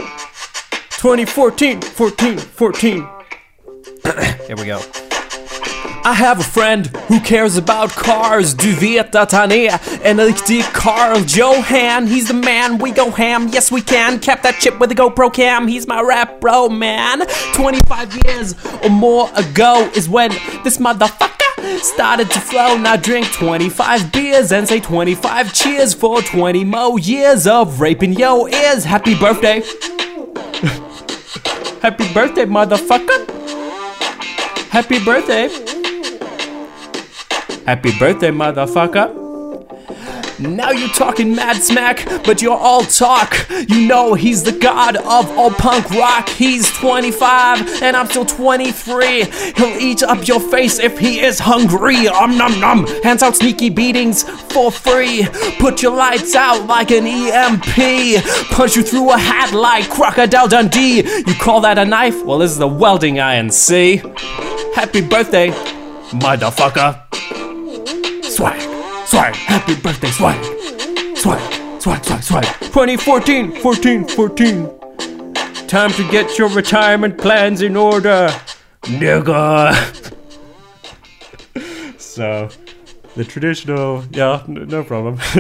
[1.02, 3.08] 2014, 14, 14.
[4.48, 5.03] Here we go.
[6.06, 8.54] I have a friend who cares about cars.
[8.54, 12.08] Du vet att han är en riktig Carl Johan.
[12.08, 14.20] He's the man, we go ham, yes we can.
[14.20, 15.66] Cap that chip with a GoPro cam.
[15.66, 17.24] He's my rap bro man.
[17.54, 20.32] 25 years or more ago is when
[20.66, 22.76] this motherfucker started to flow.
[22.76, 28.50] Now drink 25 beers and say 25 cheers For 20 more years of raping your
[28.50, 28.84] ears.
[28.84, 29.62] Happy birthday.
[31.82, 33.30] Happy birthday motherfucker.
[34.70, 35.73] Happy birthday
[37.66, 39.24] Happy birthday, motherfucker.
[40.40, 43.48] Now you're talking mad smack, but you're all talk.
[43.70, 46.28] You know he's the god of all punk rock.
[46.28, 49.24] He's 25 and I'm still 23.
[49.56, 52.08] He'll eat up your face if he is hungry.
[52.08, 52.88] Um num num.
[53.04, 55.26] Hands out sneaky beatings for free.
[55.60, 58.24] Put your lights out like an EMP.
[58.50, 61.04] Punch you through a hat like Crocodile Dundee.
[61.26, 62.26] You call that a knife?
[62.26, 63.98] Well, this is the welding iron, see?
[64.76, 65.50] Happy birthday,
[66.10, 67.00] motherfucker.
[68.34, 68.60] Swag,
[69.06, 70.44] swag, happy birthday, swag,
[71.16, 71.40] swag,
[71.80, 72.44] swag, swag, swag.
[72.62, 74.70] 2014, 14, 14.
[75.68, 78.30] Time to get your retirement plans in order,
[78.82, 79.74] nigga.
[82.00, 82.50] so,
[83.16, 85.20] the traditional, yeah, n- no problem.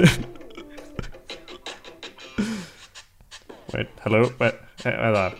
[3.74, 4.32] Wait, hello?
[4.40, 4.54] Wait,
[4.86, 5.34] eh, vänta.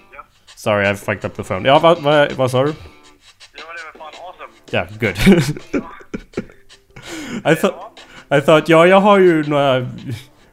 [0.56, 1.66] Sorry, I fucked up the phone.
[1.66, 2.70] Ja, vad, vad, vad sa du?
[2.70, 2.76] Ja,
[3.54, 4.52] det var fan awesome.
[4.72, 5.18] Yeah, good.
[7.46, 8.00] I thought,
[8.32, 9.78] I thought, ja, jag har ju några...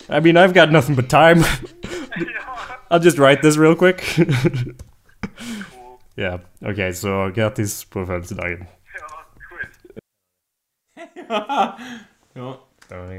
[0.08, 1.44] I mean, I've got nothing but time.
[2.90, 4.18] I'll just write this real quick.
[6.16, 8.64] yeah, okay, så grattis på födelsedagen.
[11.14, 11.78] Ja.
[12.32, 12.66] Ja.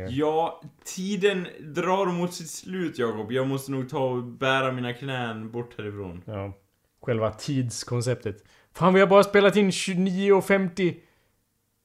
[0.09, 3.31] Ja, tiden drar mot sitt slut Jakob.
[3.31, 6.21] Jag måste nog ta och bära mina knän bort härifrån.
[6.25, 6.53] Ja.
[7.01, 8.43] Själva tidskonceptet.
[8.73, 10.95] Fan, vi har bara spelat in 29.50...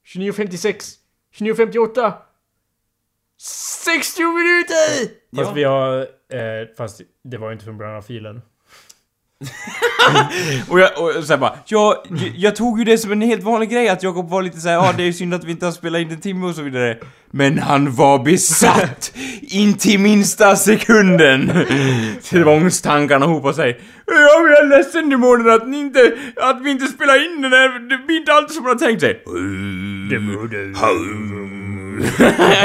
[0.05, 0.97] 29.56...
[1.37, 2.13] 29.58...
[3.39, 4.99] 60 minuter!
[5.35, 5.53] Fast Ja.
[5.53, 5.99] vi har...
[6.33, 8.41] Eh, fast det var ju inte från av filen.
[10.69, 13.43] och jag, och så här bara, ja, jag, jag tog ju det som en helt
[13.43, 15.71] vanlig grej att Jakob var lite såhär, ja det är synd att vi inte har
[15.71, 16.97] spelat in en timme och så vidare.
[17.31, 19.11] Men han var besatt!
[19.41, 21.51] in till minsta sekunden!
[22.23, 23.79] Tvångstankarna hopar sig.
[24.05, 26.11] Ja, jag är ledsen i att ni inte,
[26.41, 29.01] att vi inte spelar in den här, det blir inte alltid som man har tänkt
[29.01, 29.23] sig.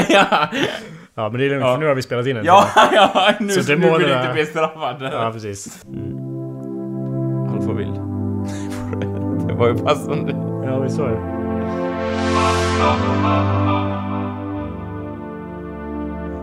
[0.09, 0.49] ja,
[1.15, 2.45] Ja, men det är lugnt, för nu har vi spelat in en.
[2.45, 4.97] ja, ja, nu, Så nu demonerna- vill inte bli straffad.
[5.01, 5.83] Ja, precis.
[7.53, 7.93] Alfa vill.
[9.47, 10.31] Det var ju passande.
[10.65, 11.19] Ja, vi sa det.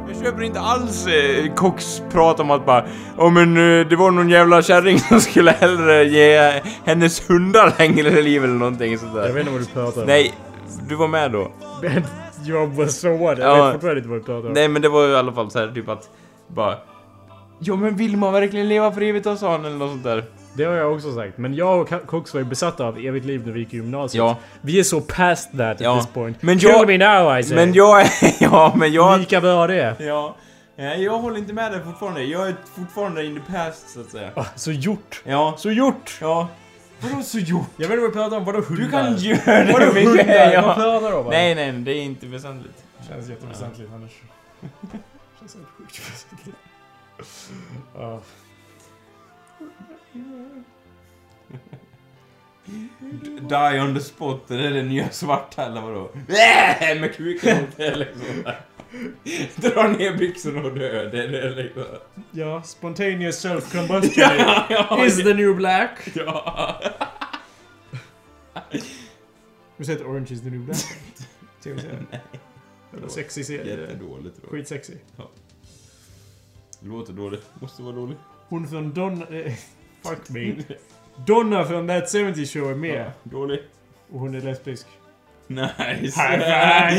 [0.09, 2.85] Jag köper inte alls eh, Cox prat om att bara
[3.19, 8.23] Åh men eh, det var någon jävla kärring som skulle hellre ge hennes hundar längre
[8.23, 9.33] liv eller någonting sånt Jag där.
[9.33, 10.07] vet inte vad du pratar om.
[10.07, 10.35] Nej,
[10.89, 11.51] du var med då.
[12.45, 13.39] Jag var så what?
[13.39, 13.65] Jag Ja.
[13.65, 14.55] vet fortfarande inte vad du pratar om.
[14.55, 16.09] Nej men det var ju i alla fall så här typ att
[16.49, 16.75] bara
[17.59, 20.25] Ja men vill man verkligen leva för evigt sa han eller något sånt där.
[20.61, 21.39] Det har jag också sagt.
[21.39, 24.19] Men jag och Cox var ju besatta av evigt liv när vi gick i gymnasiet.
[24.19, 24.37] Ja.
[24.61, 25.97] Vi är så past that Ja.
[25.97, 26.43] at this point.
[26.43, 27.57] Men Kill jag- me now I say.
[27.57, 28.09] Men jag är,
[28.41, 29.19] ja men jag...
[29.21, 29.97] Lika bra det.
[30.01, 30.37] Ja.
[30.99, 32.23] Jag håller inte med dig fortfarande.
[32.25, 34.31] Jag är fortfarande in the past så att säga.
[34.35, 35.23] Ah, så gjort.
[35.25, 35.55] Ja.
[35.59, 36.19] Så gjort!
[36.21, 36.49] Ja.
[37.01, 37.67] Vadå så gjort?
[37.77, 38.45] Jag vet inte vad du pratar om.
[38.45, 38.85] Vadå hundar?
[38.85, 40.53] Du kan göra det Vadå hundar?
[40.53, 40.63] ja.
[40.67, 41.27] Vad pratar du om?
[41.27, 42.85] Nej, nej, det är inte väsentligt.
[43.09, 44.11] Känns jätteväsentligt Anders.
[45.41, 46.57] Känns helt sjukt väsentligt.
[50.13, 50.21] Ja.
[53.49, 56.11] Die on the spot, är det det nya svarta eller vadå?
[56.15, 58.45] Äh, med kuken mot det liksom.
[59.57, 61.85] Dra ner byxorna och dö, det är det liksom.
[62.31, 66.09] Ja, spontaneous self-combustion Ja, ja, is the new black.
[66.15, 66.43] ja.
[68.53, 68.63] Har
[69.77, 70.85] du sett Orange is the new black?
[71.63, 72.07] TV-serien?
[72.97, 73.81] Eller Sexy serie.
[73.81, 74.51] Jättedåligt jag.
[74.51, 74.95] Skitsexy.
[76.81, 78.19] Låter dåligt, måste vara dåligt.
[78.51, 79.27] Hon från Donna...
[79.31, 79.53] Eh,
[80.03, 80.55] fuck me.
[81.27, 83.01] Donna från That 70 Show är med.
[83.01, 83.61] Ja, dålig.
[84.13, 84.87] Och hon är lesbisk.
[85.47, 86.21] Nice.
[86.21, 86.99] High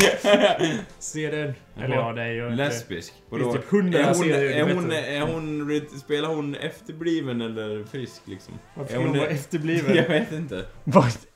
[0.98, 1.54] Se den.
[1.84, 2.64] Eller ja, det är inte.
[2.64, 3.12] Lesbisk?
[3.12, 3.52] Finns Vadå?
[3.52, 5.08] typ hundra Är hon, är hon, vet.
[5.08, 8.54] är hon, spelar hon efterbliven eller frisk liksom?
[8.74, 9.96] Varför är hon hon vara efterbliven?
[10.02, 10.62] Jag vet inte.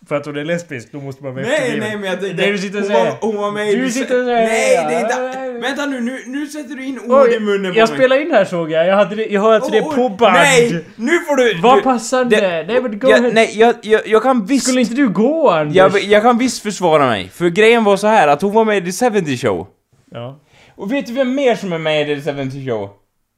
[0.08, 1.88] För att hon är lesbisk, då måste man vara Nej, efterbliven.
[1.88, 2.42] nej men jag tänkte...
[2.46, 3.04] Det du sitter och hon, säger.
[3.10, 3.78] var, hon var med.
[3.78, 5.46] Du sitter och säger- Nej, det är inte...
[5.68, 7.98] Vänta nu, nu, nu sätter du in ord i munnen på jag mig.
[7.98, 8.86] spelar in här såg jag.
[8.86, 10.32] Jag, hade det, jag har alltså det Oj, på band.
[10.34, 10.84] Nej!
[10.96, 11.60] Nu får du...
[11.60, 12.36] Vad passande.
[12.36, 13.30] det- nej men gå jag, ahead.
[13.34, 14.66] Nej, jag, jag, jag kan visst...
[14.66, 15.76] Skulle inte du gå Anders?
[15.76, 17.28] Jag, jag kan visst försvara mig.
[17.28, 19.66] För grejen var så här att hon var med i The 70 Show.
[20.10, 20.40] Ja.
[20.74, 22.90] Och vet du vem mer som är med i The 70 Show?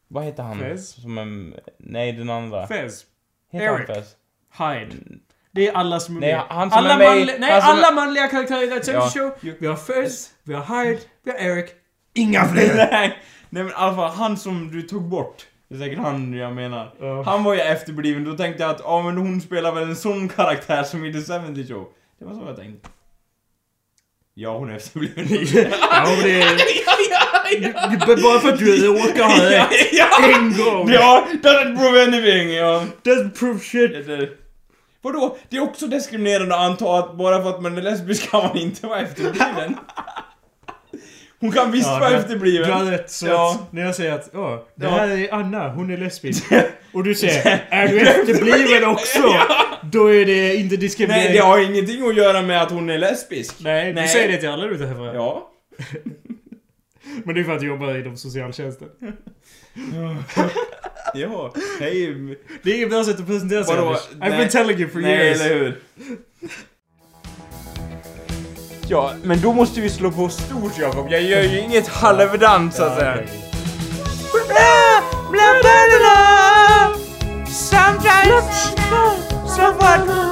[0.09, 0.59] Vad heter han?
[0.59, 0.89] Fez?
[1.03, 1.61] Som är...
[1.79, 2.67] Nej, den andra.
[2.67, 3.05] Fez.
[3.53, 3.89] Heter Eric.
[3.89, 4.17] han Fez?
[4.59, 4.97] Hyde.
[5.53, 6.43] Det är alla som är Nej, med.
[6.49, 8.87] han som alla är med manli- Nej, han som alla är- manliga karaktärer i That
[8.87, 9.11] 70 Ja.
[9.11, 9.55] Show.
[9.61, 11.71] Vi har Fez, vi har Hyde, vi har Eric.
[12.15, 12.75] Inga fler!
[12.91, 13.19] Nej,
[13.51, 15.47] nej men alla fall han som du tog bort.
[15.69, 16.95] Det är säkert han jag menar.
[17.01, 17.23] Ja.
[17.23, 20.29] Han var ju efterbliven, då tänkte jag att ja men hon spelar väl en sån
[20.29, 21.89] karaktär som i The 70 Show.
[22.19, 22.89] Det var så jag tänkte.
[24.41, 25.73] Ja, hon är efterbliven.
[25.91, 28.23] Ja, men det är...
[28.23, 30.07] Bara för att du råkar ha rätt ja!
[30.35, 30.91] en gång.
[30.91, 32.85] Ja, doesn't prove anything, ja.
[33.05, 33.91] Doesn't prove shit.
[35.03, 35.37] Vadå?
[35.49, 38.57] Det är också diskriminerande att anta att bara för att man är lesbisk kan man
[38.57, 39.77] inte vara efterbliven.
[41.41, 42.67] Hon kan visst Ja, vara efterbliven.
[42.67, 43.11] Du har rätt.
[43.11, 43.61] Så Ja.
[43.67, 44.91] att när jag säger att åh, det Ja.
[44.91, 46.45] här är Anna, hon är lesbisk.
[46.93, 49.35] Och du säger är du efterbliven också?
[49.83, 51.25] Då är det inte diskriminering.
[51.25, 53.55] Nej, det har ingenting att göra med att hon är lesbisk.
[53.61, 55.15] Nej, du säger det till alla du träffar.
[55.15, 55.51] Ja.
[57.25, 58.89] Men det är för att du jobbar inom socialtjänsten.
[61.15, 61.53] Ja.
[61.81, 62.15] Hej.
[62.63, 63.89] Det är inget bra sätt att presentera sig Vadå?
[63.89, 64.03] Anders.
[64.11, 64.39] I've Nej.
[64.39, 65.41] been telling you for Nej, years.
[65.41, 65.79] eller hur?
[68.91, 71.07] Ja, men då måste vi slå på stort Jakob.
[71.11, 73.17] Jag gör ju inget halvdant så att säga.
[77.49, 78.75] Sometimes
[79.57, 80.29] someone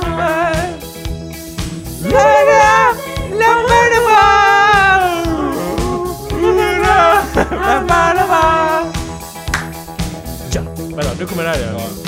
[10.52, 10.62] Ja,
[10.96, 12.05] vänta, nu kommer det här igen.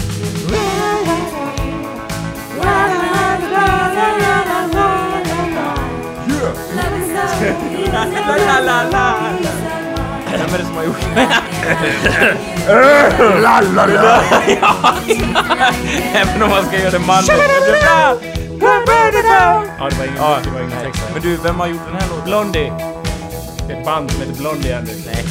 [7.92, 9.14] La la la
[10.30, 10.96] Vem är det som har gjort
[16.14, 17.32] Även om man ska göra det manligt.
[19.78, 21.02] Ja, det var ingen, Ja, det var ingen text.
[21.12, 22.24] Men du, vem har gjort den här låten?
[22.24, 22.72] Blondie.
[23.66, 25.06] Det är ett band som heter Blondie Anders.
[25.06, 25.24] Nej.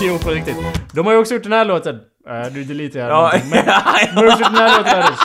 [0.00, 0.56] Jo, på riktigt.
[0.92, 1.94] De har ju också gjort den här låten.
[1.94, 3.08] Uh, du deletar jag.
[3.08, 3.64] Ja, Men
[4.14, 5.18] de har också gjort den här låten Anders.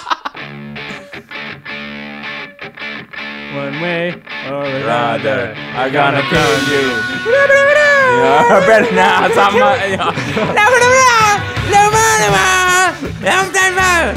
[3.53, 4.09] One way
[4.49, 5.55] or Brother, another.
[5.77, 6.85] I gonna kill you.
[8.23, 9.31] Ja, better not.
[9.33, 10.13] Samma, ja.
[11.71, 12.83] Långtarmar!
[13.21, 14.13] Långtarmar!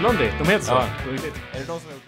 [0.00, 0.72] Blondie, de heter så.
[0.72, 0.84] Ja.
[1.04, 1.34] På riktigt.
[1.54, 2.07] Är det de som har gjort det